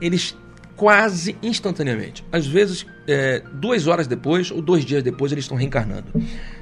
[0.00, 0.36] Eles
[0.82, 2.24] quase instantaneamente.
[2.32, 6.08] Às vezes, é, duas horas depois ou dois dias depois, eles estão reencarnando.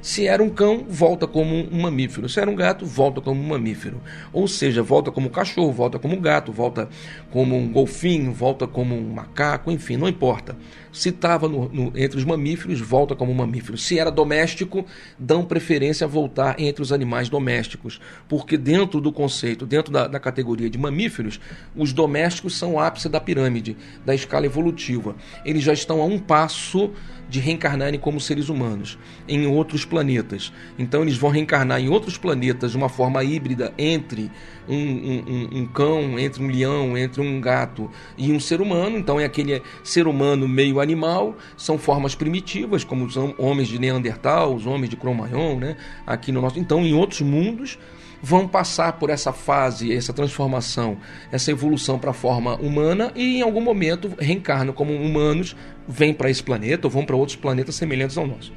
[0.03, 2.29] Se era um cão, volta como um mamífero.
[2.29, 3.99] Se era um gato, volta como um mamífero.
[4.31, 6.87] Ou seja, volta como cachorro, volta como gato, volta
[7.31, 10.55] como um golfinho, volta como um macaco, enfim, não importa.
[10.93, 11.51] Se estava
[11.95, 13.79] entre os mamíferos, volta como mamífero.
[13.79, 14.85] Se era doméstico,
[15.19, 18.01] dão preferência a voltar entre os animais domésticos.
[18.29, 21.41] Porque dentro do conceito, dentro da, da categoria de mamíferos,
[21.77, 25.15] os domésticos são o ápice da pirâmide, da escala evolutiva.
[25.45, 26.93] Eles já estão a um passo
[27.31, 30.53] de reencarnarem como seres humanos em outros planetas.
[30.79, 34.31] Então eles vão reencarnar em outros planetas de uma forma híbrida entre
[34.69, 38.99] um, um, um, cão, entre um leão, entre um gato e um ser humano.
[38.99, 41.37] Então é aquele ser humano meio animal.
[41.57, 45.77] São formas primitivas, como os homens de Neandertal, os homens de Cro-Magnon, né?
[46.05, 46.59] Aqui no nosso.
[46.59, 47.79] Então em outros mundos
[48.23, 50.99] vão passar por essa fase, essa transformação,
[51.33, 55.57] essa evolução para a forma humana e em algum momento reencarnam como humanos,
[55.89, 58.53] vêm para esse planeta ou vão para outros planetas semelhantes ao nosso.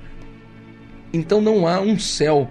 [1.13, 2.49] Então não há um céu.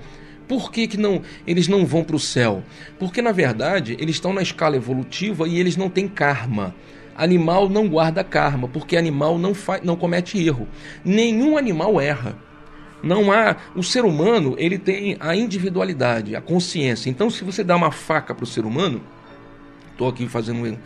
[0.48, 2.62] Por que, que não, eles não vão para o céu?
[2.98, 6.74] Porque na verdade eles estão na escala evolutiva e eles não têm karma.
[7.14, 10.66] Animal não guarda karma, porque animal não, faz, não comete erro.
[11.04, 12.36] Nenhum animal erra.
[13.02, 13.56] Não há.
[13.74, 17.10] O ser humano ele tem a individualidade, a consciência.
[17.10, 19.02] Então, se você dá uma faca para o ser humano,
[19.90, 20.78] estou aqui fazendo um,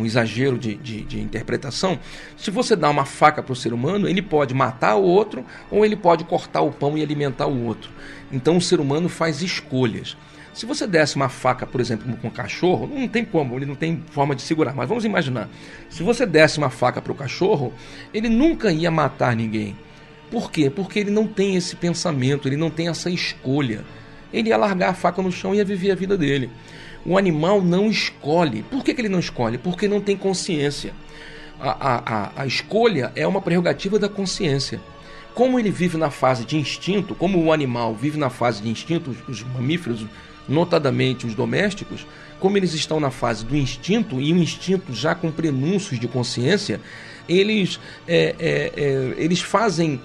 [0.00, 1.98] um exagero de, de, de, interpretação.
[2.36, 5.84] Se você dá uma faca para o ser humano, ele pode matar o outro ou
[5.84, 7.90] ele pode cortar o pão e alimentar o outro.
[8.32, 10.16] Então, o ser humano faz escolhas.
[10.54, 13.76] Se você desse uma faca, por exemplo, com um cachorro, não tem como, ele não
[13.76, 14.74] tem forma de segurar.
[14.74, 15.48] Mas vamos imaginar:
[15.88, 17.72] se você desse uma faca para o cachorro,
[18.12, 19.76] ele nunca ia matar ninguém
[20.30, 20.70] por quê?
[20.70, 23.84] Porque ele não tem esse pensamento, ele não tem essa escolha.
[24.32, 26.50] Ele ia largar a faca no chão e ia viver a vida dele.
[27.04, 28.62] O animal não escolhe.
[28.62, 29.56] Por que, que ele não escolhe?
[29.56, 30.92] Porque não tem consciência.
[31.58, 34.80] A, a, a, a escolha é uma prerrogativa da consciência.
[35.34, 39.10] Como ele vive na fase de instinto, como o animal vive na fase de instinto,
[39.10, 40.04] os, os mamíferos,
[40.48, 42.06] notadamente os domésticos,
[42.40, 46.80] como eles estão na fase do instinto e o instinto já com prenúncios de consciência,
[47.28, 50.00] eles, é, é, é, eles fazem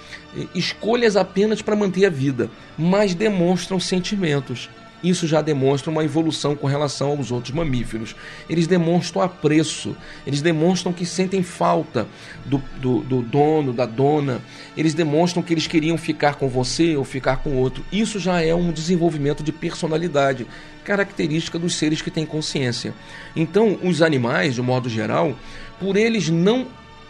[0.53, 4.69] escolhas apenas para manter a vida, mas demonstram sentimentos.
[5.03, 8.15] Isso já demonstra uma evolução com relação aos outros mamíferos.
[8.49, 9.95] Eles demonstram apreço,
[10.25, 12.07] eles demonstram que sentem falta
[12.45, 14.41] do, do, do dono, da dona,
[14.77, 17.83] eles demonstram que eles queriam ficar com você ou ficar com outro.
[17.91, 20.47] Isso já é um desenvolvimento de personalidade,
[20.85, 22.93] característica dos seres que têm consciência.
[23.35, 25.35] Então, os animais, de modo geral,
[25.81, 26.67] por eles não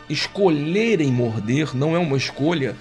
[0.10, 2.76] escolherem morder, não é uma escolha,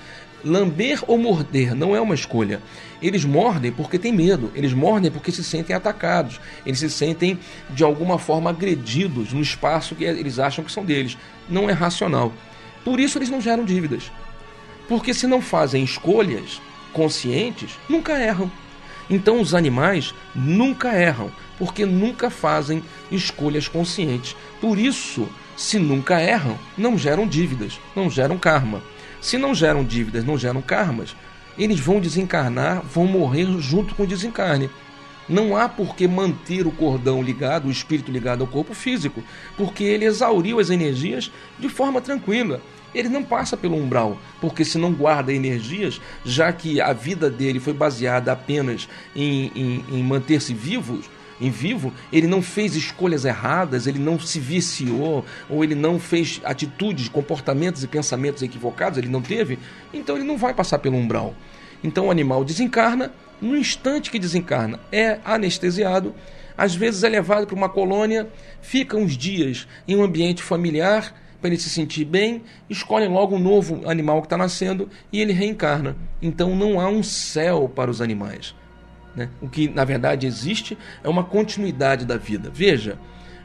[0.44, 2.60] Lamber ou morder não é uma escolha.
[3.00, 7.38] Eles mordem porque têm medo, eles mordem porque se sentem atacados, eles se sentem
[7.70, 11.16] de alguma forma agredidos no espaço que eles acham que são deles.
[11.48, 12.32] Não é racional.
[12.84, 14.10] Por isso eles não geram dívidas.
[14.88, 16.60] Porque se não fazem escolhas
[16.92, 18.50] conscientes, nunca erram.
[19.08, 24.36] Então os animais nunca erram, porque nunca fazem escolhas conscientes.
[24.60, 25.28] Por isso,
[25.62, 28.82] se nunca erram, não geram dívidas, não geram karma.
[29.20, 31.14] Se não geram dívidas, não geram karmas,
[31.56, 34.68] eles vão desencarnar, vão morrer junto com o desencarne.
[35.28, 39.22] Não há por que manter o cordão ligado, o espírito ligado ao corpo físico,
[39.56, 42.60] porque ele exauriu as energias de forma tranquila.
[42.92, 47.60] Ele não passa pelo umbral, porque se não guarda energias, já que a vida dele
[47.60, 51.08] foi baseada apenas em, em, em manter-se vivos,
[51.42, 56.40] em vivo, ele não fez escolhas erradas, ele não se viciou, ou ele não fez
[56.44, 59.58] atitudes, comportamentos e pensamentos equivocados, ele não teve,
[59.92, 61.34] então ele não vai passar pelo umbral.
[61.82, 66.14] Então o animal desencarna, no instante que desencarna, é anestesiado,
[66.56, 68.28] às vezes é levado para uma colônia,
[68.60, 73.40] fica uns dias em um ambiente familiar para ele se sentir bem, escolhe logo um
[73.40, 75.96] novo animal que está nascendo e ele reencarna.
[76.22, 78.54] Então não há um céu para os animais.
[79.14, 79.28] Né?
[79.40, 82.50] O que na verdade existe é uma continuidade da vida.
[82.52, 82.98] Veja,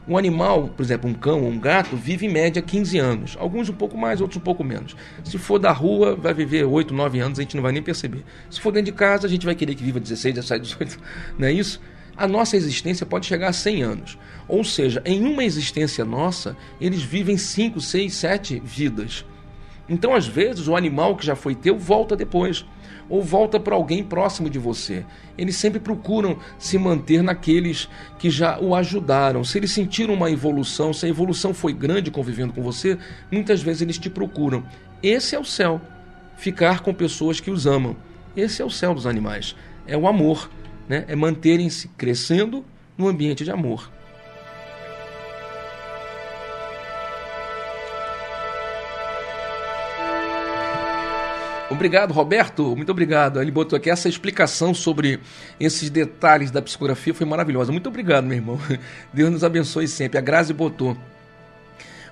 [0.08, 3.36] um animal, por exemplo, um cão ou um gato, vive em média 15 anos.
[3.38, 4.96] Alguns um pouco mais, outros um pouco menos.
[5.22, 8.24] Se for da rua, vai viver 8, 9 anos, a gente não vai nem perceber.
[8.50, 10.98] Se for dentro de casa, a gente vai querer que viva 16, 17, 18.
[11.38, 11.78] Não é isso?
[12.16, 14.18] A nossa existência pode chegar a 100 anos.
[14.48, 19.26] Ou seja, em uma existência nossa, eles vivem 5, 6, 7 vidas.
[19.88, 22.64] Então, às vezes, o animal que já foi teu volta depois
[23.08, 25.04] ou volta para alguém próximo de você.
[25.36, 27.88] Eles sempre procuram se manter naqueles
[28.18, 29.44] que já o ajudaram.
[29.44, 32.98] Se eles sentiram uma evolução, se a evolução foi grande convivendo com você,
[33.30, 34.64] muitas vezes eles te procuram.
[35.02, 35.80] Esse é o céu.
[36.36, 37.96] Ficar com pessoas que os amam.
[38.36, 39.56] Esse é o céu dos animais.
[39.86, 40.50] É o amor,
[40.88, 41.04] né?
[41.08, 42.64] É manterem-se crescendo
[42.96, 43.90] no ambiente de amor.
[51.70, 52.74] Obrigado, Roberto.
[52.74, 53.40] Muito obrigado.
[53.40, 55.20] Ele botou aqui essa explicação sobre
[55.60, 57.70] esses detalhes da psicografia foi maravilhosa.
[57.70, 58.58] Muito obrigado, meu irmão.
[59.12, 60.18] Deus nos abençoe sempre.
[60.18, 60.96] A Grazi botou.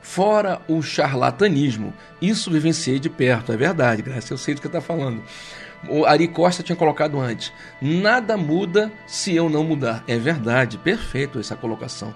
[0.03, 1.93] Fora o charlatanismo,
[2.23, 5.21] isso vivenciei de perto, é verdade, Graça, eu sei do que está falando.
[5.89, 7.53] O Ari Costa tinha colocado antes:
[7.83, 10.05] nada muda se eu não mudar.
[10.07, 12.15] É verdade, perfeito essa colocação.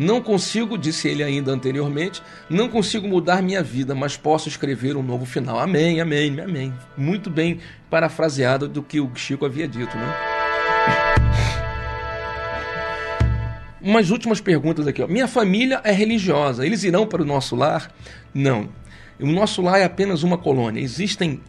[0.00, 5.02] Não consigo, disse ele ainda anteriormente, não consigo mudar minha vida, mas posso escrever um
[5.02, 5.58] novo final.
[5.58, 6.72] Amém, amém, amém.
[6.96, 7.58] Muito bem
[7.90, 10.14] parafraseado do que o Chico havia dito, né?
[13.82, 15.02] Umas últimas perguntas aqui.
[15.02, 15.06] Ó.
[15.06, 16.64] Minha família é religiosa.
[16.64, 17.92] Eles irão para o nosso lar?
[18.32, 18.70] Não.
[19.20, 20.80] O nosso lar é apenas uma colônia.
[20.80, 21.42] Existem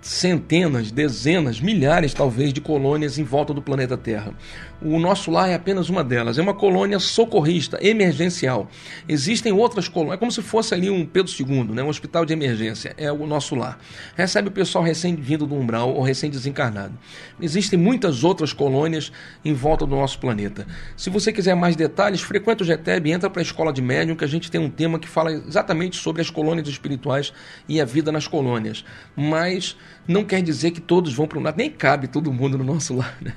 [0.00, 4.34] centenas, dezenas, milhares talvez de colônias em volta do planeta Terra.
[4.82, 6.38] O nosso lar é apenas uma delas.
[6.38, 8.68] É uma colônia socorrista, emergencial.
[9.08, 11.82] Existem outras colônias, é como se fosse ali um Pedro II, né?
[11.82, 12.94] um hospital de emergência.
[12.96, 13.78] É o nosso lar.
[14.16, 16.94] Recebe o pessoal recém-vindo do umbral ou recém-desencarnado.
[17.40, 19.12] Existem muitas outras colônias
[19.44, 20.66] em volta do nosso planeta.
[20.96, 24.24] Se você quiser mais detalhes, frequenta o GTEB, entra para a escola de médium, que
[24.24, 27.32] a gente tem um tema que fala exatamente sobre as colônias espirituais
[27.68, 28.84] e a vida nas colônias.
[29.16, 32.64] Mas não quer dizer que todos vão para o lado, nem cabe todo mundo no
[32.64, 33.16] nosso lar.
[33.20, 33.32] Né?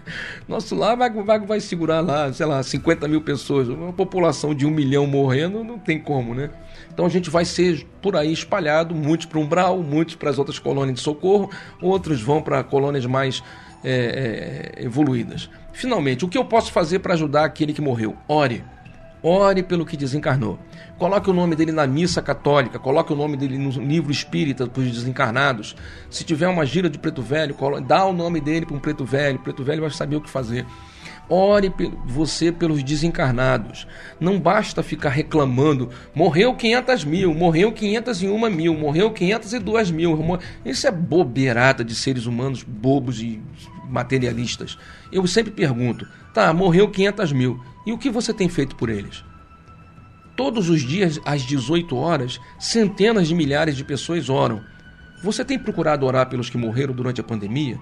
[0.47, 4.65] Nosso lar vai, vai, vai segurar lá, sei lá, 50 mil pessoas, uma população de
[4.65, 6.49] um milhão morrendo, não tem como, né?
[6.91, 10.39] Então a gente vai ser por aí espalhado, muitos para o Umbral, muitos para as
[10.39, 11.51] outras colônias de socorro,
[11.81, 13.43] outros vão para colônias mais
[13.83, 15.49] é, é, evoluídas.
[15.73, 18.15] Finalmente, o que eu posso fazer para ajudar aquele que morreu?
[18.27, 18.63] Ore.
[19.21, 20.57] Ore pelo que desencarnou.
[20.97, 24.81] Coloque o nome dele na missa católica, coloque o nome dele no livro espírita para
[24.81, 25.75] os desencarnados.
[26.09, 27.55] Se tiver uma gira de preto velho,
[27.85, 30.29] dá o nome dele para um preto velho, o preto velho vai saber o que
[30.29, 30.65] fazer.
[31.29, 31.73] Ore
[32.05, 33.85] você pelos desencarnados.
[34.19, 35.89] Não basta ficar reclamando.
[36.15, 40.39] Morreu 500 mil, morreu 501 mil, morreu 502 mil.
[40.63, 43.41] Isso é bobeirada de seres humanos bobos e
[43.89, 44.77] materialistas.
[45.11, 47.59] Eu sempre pergunto: tá, morreu 500 mil.
[47.85, 49.23] E o que você tem feito por eles?
[50.37, 54.61] Todos os dias, às 18 horas, centenas de milhares de pessoas oram.
[55.23, 57.79] Você tem procurado orar pelos que morreram durante a pandemia?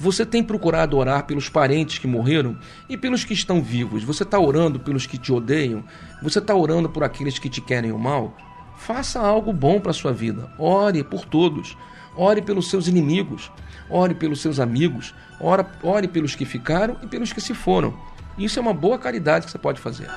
[0.00, 2.56] Você tem procurado orar pelos parentes que morreram
[2.88, 4.04] e pelos que estão vivos?
[4.04, 5.82] Você está orando pelos que te odeiam?
[6.22, 8.36] Você está orando por aqueles que te querem o mal?
[8.76, 10.48] Faça algo bom para a sua vida.
[10.56, 11.76] Ore por todos.
[12.16, 13.50] Ore pelos seus inimigos.
[13.90, 15.12] Ore pelos seus amigos.
[15.40, 17.92] Ore, ore pelos que ficaram e pelos que se foram.
[18.38, 20.08] Isso é uma boa caridade que você pode fazer.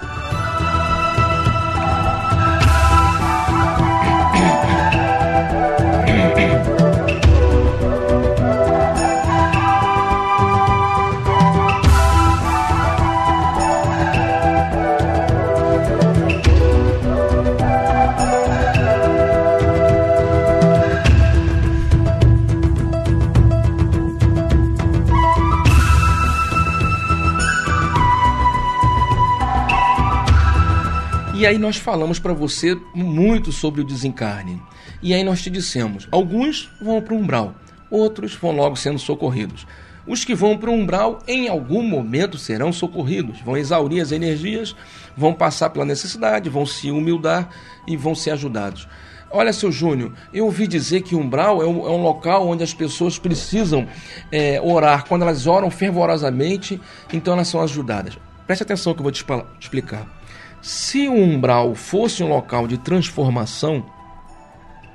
[31.42, 34.62] E aí nós falamos para você muito sobre o desencarne.
[35.02, 37.56] E aí nós te dissemos, alguns vão para o umbral,
[37.90, 39.66] outros vão logo sendo socorridos.
[40.06, 44.76] Os que vão para o umbral, em algum momento serão socorridos, vão exaurir as energias,
[45.18, 47.50] vão passar pela necessidade, vão se humildar
[47.88, 48.88] e vão ser ajudados.
[49.32, 52.76] Olha, seu Júnior, eu ouvi dizer que umbral é um, é um local onde as
[52.76, 53.88] pessoas precisam
[54.32, 55.06] é, orar.
[55.08, 56.80] Quando elas oram fervorosamente,
[57.12, 58.16] então elas são ajudadas.
[58.46, 59.26] Preste atenção que eu vou te
[59.60, 60.22] explicar.
[60.62, 63.84] Se o umbral fosse um local de transformação,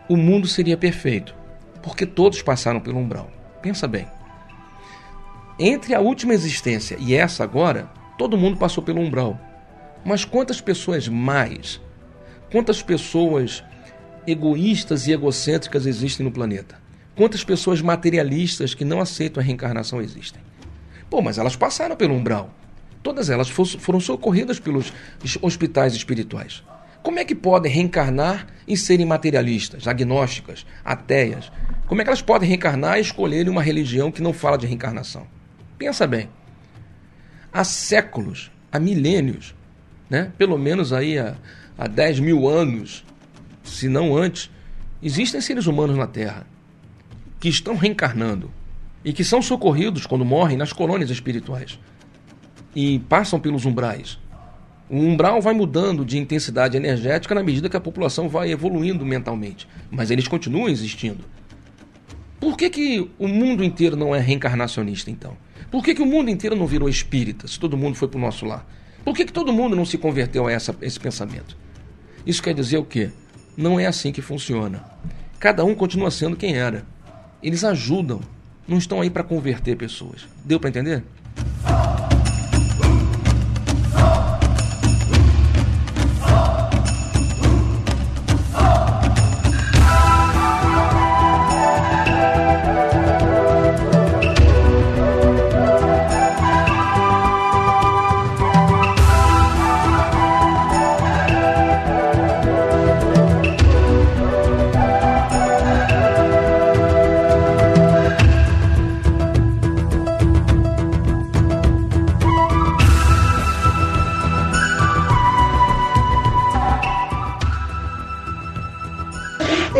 [0.09, 1.35] o mundo seria perfeito,
[1.83, 3.29] porque todos passaram pelo umbral.
[3.61, 4.07] Pensa bem.
[5.59, 9.41] Entre a última existência e essa agora, todo mundo passou pelo umbral.
[10.05, 11.81] Mas quantas pessoas mais,
[12.53, 13.65] quantas pessoas
[14.25, 16.77] egoístas e egocêntricas existem no planeta?
[17.17, 20.41] Quantas pessoas materialistas que não aceitam a reencarnação existem?
[21.11, 22.51] Pô, mas elas passaram pelo umbral.
[23.07, 24.93] Todas elas foram socorridas pelos
[25.41, 26.65] hospitais espirituais.
[27.05, 31.53] Como é que podem reencarnar e serem materialistas, agnósticas, ateias?
[31.87, 35.25] Como é que elas podem reencarnar e escolherem uma religião que não fala de reencarnação?
[35.79, 36.29] Pensa bem.
[37.53, 39.55] Há séculos, há milênios,
[40.11, 40.33] né?
[40.37, 41.37] pelo menos aí há,
[41.79, 43.05] há 10 mil anos,
[43.63, 44.51] se não antes,
[45.01, 46.45] existem seres humanos na Terra
[47.39, 48.51] que estão reencarnando
[49.05, 51.79] e que são socorridos quando morrem nas colônias espirituais
[52.77, 54.19] e passam pelos umbrais.
[54.91, 59.67] O umbral vai mudando de intensidade energética na medida que a população vai evoluindo mentalmente,
[59.91, 61.25] mas eles continuam existindo.
[62.39, 65.39] Por que, que o mundo inteiro não é reencarnacionista, então?
[65.71, 68.21] Por que, que o mundo inteiro não virou espírita, se todo mundo foi para o
[68.21, 68.69] nosso lar?
[69.03, 71.57] Por que, que todo mundo não se converteu a essa, esse pensamento?
[72.27, 73.11] Isso quer dizer o quê?
[73.57, 74.85] Não é assim que funciona.
[75.41, 76.85] Cada um continua sendo quem era.
[77.43, 78.21] Eles ajudam,
[78.69, 80.29] não estão aí para converter pessoas.
[80.45, 81.03] Deu para entender?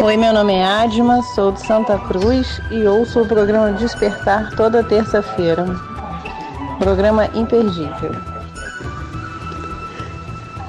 [0.07, 4.85] Oi, meu nome é Adma, sou de Santa Cruz e ouço o programa Despertar toda
[4.85, 5.67] terça-feira.
[6.79, 8.13] Programa imperdível.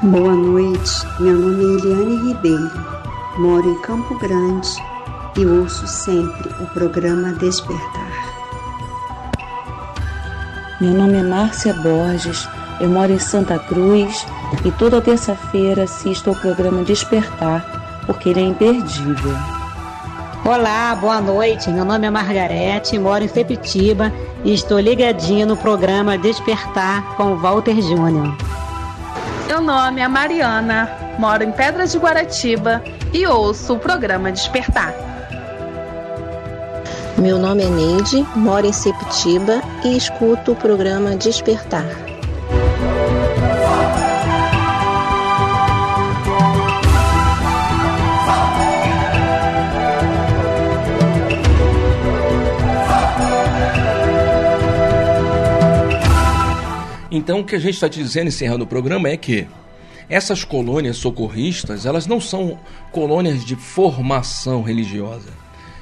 [0.02, 2.72] Boa noite, meu nome é Eliane Ribeiro,
[3.38, 4.70] moro em Campo Grande
[5.38, 8.12] e ouço sempre o programa Despertar.
[10.82, 12.50] Meu nome é Márcia Borges,
[12.80, 14.26] eu moro em Santa Cruz
[14.66, 19.36] e toda terça-feira assisto ao programa Despertar porque ele é imperdível.
[20.46, 21.70] Olá, boa noite.
[21.70, 24.12] Meu nome é Margarete, moro em Sepitiba
[24.46, 28.34] e estou ligadinha no programa Despertar com Walter Júnior.
[29.46, 30.90] Meu nome é Mariana,
[31.20, 32.82] moro em Pedras de Guaratiba
[33.14, 34.94] e ouço o programa Despertar.
[37.18, 42.07] Meu nome é Neide, moro em Sepitiba e escuto o programa Despertar.
[57.18, 59.48] Então, o que a gente está te dizendo, encerrando o programa, é que
[60.08, 62.60] essas colônias socorristas, elas não são
[62.92, 65.30] colônias de formação religiosa.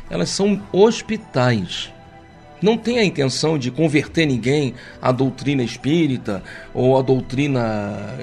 [0.09, 1.91] Elas são hospitais.
[2.61, 6.41] Não tem a intenção de converter ninguém à doutrina espírita
[6.73, 8.17] ou à doutrina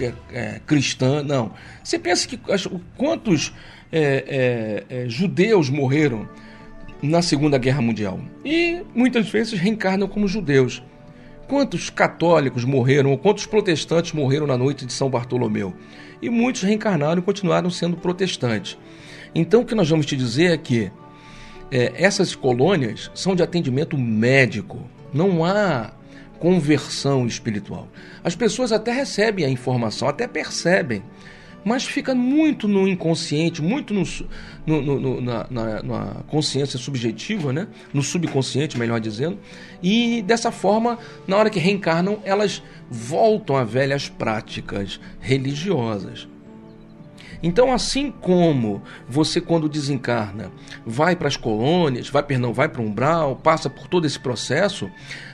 [0.00, 1.50] é, é, cristã, não.
[1.82, 2.38] Você pensa que
[2.96, 3.52] quantos
[3.90, 6.28] é, é, é, judeus morreram
[7.02, 8.20] na Segunda Guerra Mundial?
[8.44, 10.80] E muitas vezes reencarnam como judeus.
[11.52, 15.74] Quantos católicos morreram, ou quantos protestantes morreram na noite de São Bartolomeu?
[16.22, 18.78] E muitos reencarnaram e continuaram sendo protestantes.
[19.34, 20.90] Então, o que nós vamos te dizer é que
[21.70, 24.78] é, essas colônias são de atendimento médico.
[25.12, 25.92] Não há
[26.38, 27.86] conversão espiritual.
[28.24, 31.02] As pessoas até recebem a informação, até percebem,
[31.64, 34.02] mas fica muito no inconsciente, muito no,
[34.66, 37.68] no, no, na, na, na, consciência subjetiva, né?
[37.92, 39.38] no subconsciente, melhor dizendo,
[39.82, 46.28] e dessa forma, na hora que reencarnam, elas voltam a velhas práticas religiosas.
[47.42, 50.52] Então, assim como você, quando desencarna,
[50.86, 54.88] vai para as colônias, vai, perdão, vai para o umbral, passa por todo esse processo,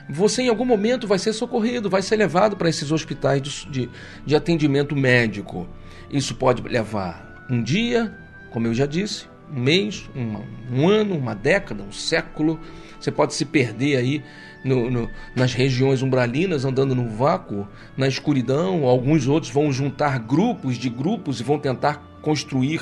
[0.09, 3.89] você em algum momento vai ser socorrido, vai ser levado para esses hospitais de, de,
[4.25, 5.67] de atendimento médico.
[6.09, 8.13] Isso pode levar um dia,
[8.51, 12.59] como eu já disse, um mês, um, ano, uma década, um século.
[12.99, 14.23] Você pode se perder aí
[14.63, 18.85] no, no, nas regiões umbralinas, andando no vácuo, na escuridão.
[18.85, 22.81] Alguns outros vão juntar grupos de grupos e vão tentar construir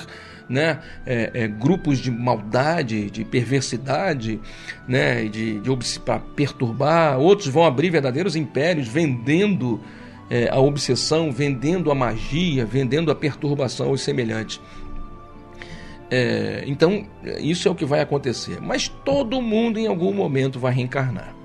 [0.49, 4.39] né, é, é, grupos de maldade, de perversidade,
[4.87, 7.19] né, de, de para perturbar.
[7.19, 9.81] Outros vão abrir verdadeiros impérios vendendo
[10.29, 14.59] é, a obsessão, vendendo a magia, vendendo a perturbação aos semelhantes.
[16.09, 17.05] É, então,
[17.39, 18.61] isso é o que vai acontecer.
[18.61, 21.35] Mas todo mundo em algum momento vai reencarnar.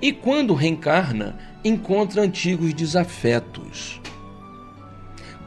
[0.00, 4.00] E quando reencarna, encontra antigos desafetos.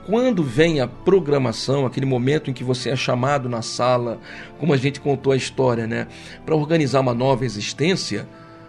[0.06, 4.20] Quando vem a programação, aquele momento em que você é chamado na sala,
[4.58, 6.08] como a gente contou a história, né,
[6.46, 8.28] para organizar uma nova existência,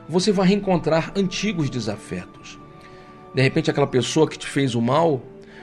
[0.09, 2.62] você vai reencontrar antigos desafetos.
[3.35, 5.23] De repente, aquela pessoa que te fez o mal,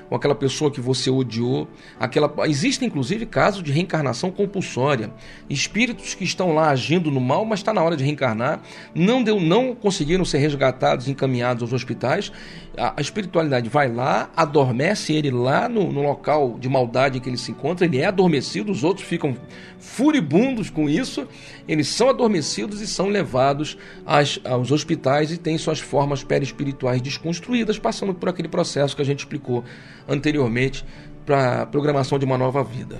[0.10, 1.68] ou aquela pessoa que você odiou,
[2.00, 5.12] aquela existem inclusive casos de reencarnação compulsória,
[5.50, 8.62] espíritos que estão lá agindo no mal, mas está na hora de reencarnar,
[8.96, 12.32] não deu, não conseguiram ser resgatados, encaminhados aos hospitais.
[12.78, 17.30] A, a espiritualidade vai lá, adormece ele lá no, no local de maldade em que
[17.30, 19.36] ele se encontra, ele é adormecido, os outros ficam
[19.78, 21.28] furibundos com isso,
[21.70, 27.78] eles são adormecidos e são levados às, aos hospitais e têm suas formas perispirituais desconstruídas,
[27.78, 29.64] passando por aquele processo que a gente explicou
[30.08, 30.84] anteriormente
[31.28, 33.00] para a programação de uma nova vida.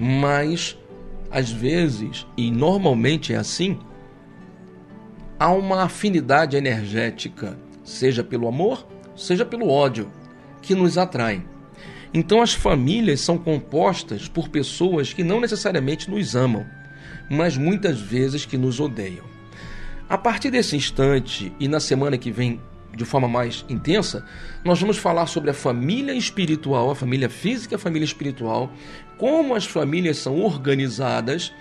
[0.00, 0.78] Mas,
[1.30, 3.78] às vezes, e normalmente é assim,
[5.38, 10.10] há uma afinidade energética, seja pelo amor, seja pelo ódio,
[10.62, 11.44] que nos atrai.
[12.14, 16.64] Então, as famílias são compostas por pessoas que não necessariamente nos amam,
[17.30, 19.24] mas muitas vezes que nos odeiam.
[20.08, 22.60] A partir desse instante e na semana que vem
[22.94, 24.24] de forma mais intensa,
[24.64, 28.70] nós vamos falar sobre a família espiritual, a família física a família espiritual,
[29.16, 31.52] como as famílias são organizadas.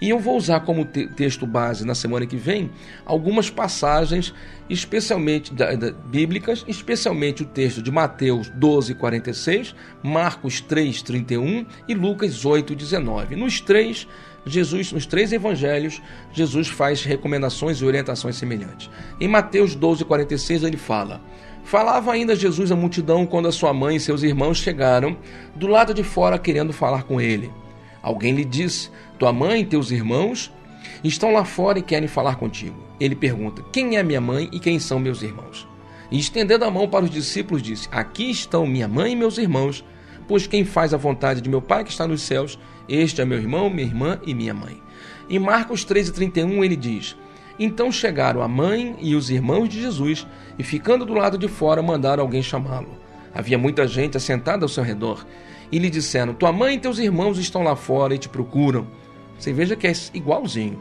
[0.00, 2.70] E eu vou usar como te texto base na semana que vem
[3.04, 4.34] algumas passagens,
[4.68, 11.94] especialmente da, da, bíblicas, especialmente o texto de Mateus 12, 46, Marcos 3, 31 e
[11.94, 13.36] Lucas 8, 19.
[13.36, 14.06] Nos três,
[14.46, 16.00] Jesus, nos três evangelhos,
[16.32, 18.88] Jesus faz recomendações e orientações semelhantes.
[19.20, 21.20] Em Mateus 12, 46, ele fala:
[21.64, 25.16] Falava ainda Jesus à multidão quando a sua mãe e seus irmãos chegaram
[25.56, 27.50] do lado de fora querendo falar com ele.
[28.00, 30.52] Alguém lhe disse: Tua mãe e teus irmãos
[31.02, 32.80] estão lá fora e querem falar contigo.
[33.00, 35.66] Ele pergunta: Quem é minha mãe e quem são meus irmãos?
[36.08, 39.84] E estendendo a mão para os discípulos, disse: Aqui estão minha mãe e meus irmãos,
[40.28, 42.58] pois quem faz a vontade de meu Pai que está nos céus,
[42.88, 44.80] este é meu irmão, minha irmã e minha mãe.
[45.28, 47.16] Em Marcos 13,31 ele diz:
[47.58, 50.26] Então chegaram a mãe e os irmãos de Jesus
[50.58, 52.88] e, ficando do lado de fora, mandaram alguém chamá-lo.
[53.34, 55.26] Havia muita gente assentada ao seu redor
[55.70, 58.86] e lhe disseram: Tua mãe e teus irmãos estão lá fora e te procuram.
[59.38, 60.78] Você veja que é igualzinho.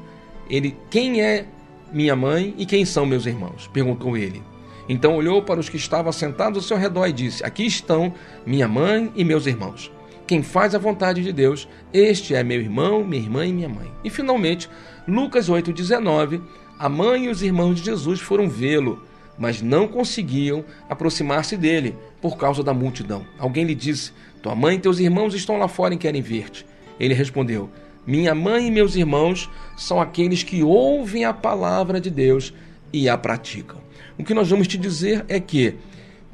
[0.50, 1.46] Ele, quem é
[1.92, 3.68] minha mãe e quem são meus irmãos?
[3.68, 4.42] perguntou ele.
[4.88, 8.14] Então olhou para os que estavam sentados ao seu redor e disse: Aqui estão
[8.46, 9.92] minha mãe e meus irmãos.
[10.28, 13.92] Quem faz a vontade de Deus, este é meu irmão, minha irmã e minha mãe.
[14.04, 14.70] E finalmente,
[15.08, 16.42] Lucas 8,19:
[16.80, 19.04] A mãe e os irmãos de Jesus foram vê-lo,
[19.38, 23.26] mas não conseguiam aproximar-se dele por causa da multidão.
[23.38, 26.66] Alguém lhe disse: Tua mãe e teus irmãos estão lá fora e querem ver-te.
[27.00, 27.70] Ele respondeu:
[28.06, 32.52] Minha mãe e meus irmãos são aqueles que ouvem a palavra de Deus
[32.92, 33.85] e a praticam.
[34.18, 35.76] O que nós vamos te dizer é que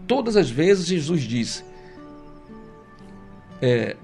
[0.08, 1.64] todas as vezes Jesus disse:
[3.62, 3.96] é,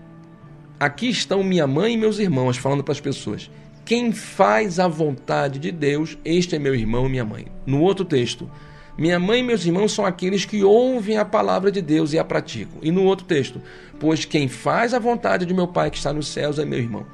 [0.79, 3.49] Aqui estão minha mãe e meus irmãos, falando para as pessoas.
[3.83, 7.47] Quem faz a vontade de Deus, este é meu irmão e minha mãe.
[7.65, 8.49] No outro texto,
[8.97, 12.23] minha mãe e meus irmãos são aqueles que ouvem a palavra de Deus e a
[12.23, 12.79] praticam.
[12.81, 13.61] E no outro texto,
[13.99, 17.05] pois quem faz a vontade de meu Pai que está nos céus é meu irmão.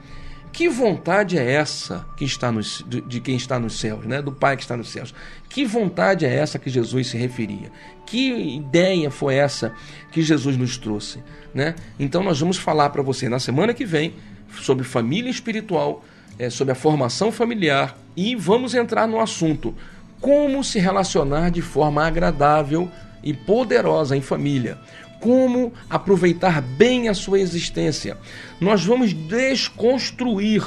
[0.53, 4.21] Que vontade é essa que está nos, de quem está nos céus, né?
[4.21, 5.11] do Pai que está nos céus?
[5.49, 7.71] Que vontade é essa que Jesus se referia?
[8.05, 9.73] Que ideia foi essa
[10.11, 11.23] que Jesus nos trouxe?
[11.55, 11.73] Né?
[11.99, 14.13] Então nós vamos falar para você na semana que vem
[14.61, 16.05] sobre família espiritual,
[16.37, 19.73] é, sobre a formação familiar e vamos entrar no assunto
[20.21, 22.91] como se relacionar de forma agradável
[23.23, 24.77] e poderosa em família
[25.23, 28.17] como aproveitar bem a sua existência.
[28.59, 30.61] Nós vamos desconstruir,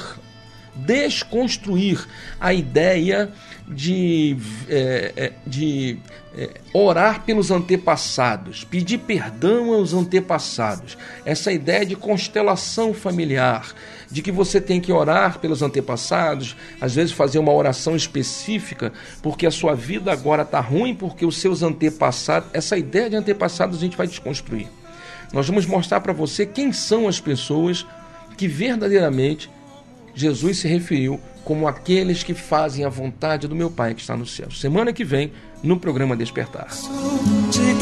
[0.75, 2.09] desconstruir
[2.41, 3.31] a ideia
[3.69, 4.35] de,
[4.67, 5.99] é, é, de
[6.35, 13.75] é, orar pelos antepassados, pedir perdão aos antepassados, essa ideia de constelação familiar,
[14.11, 18.93] de que você tem que orar pelos antepassados, às vezes fazer uma oração específica,
[19.23, 23.79] porque a sua vida agora está ruim, porque os seus antepassados, essa ideia de antepassados
[23.79, 24.69] a gente vai desconstruir.
[25.33, 27.87] Nós vamos mostrar para você quem são as pessoas
[28.37, 29.51] que verdadeiramente
[30.15, 34.27] Jesus se referiu como aqueles que fazem a vontade do meu Pai que está no
[34.27, 34.51] céu.
[34.51, 36.69] Semana que vem, no programa Despertar.
[37.51, 37.75] De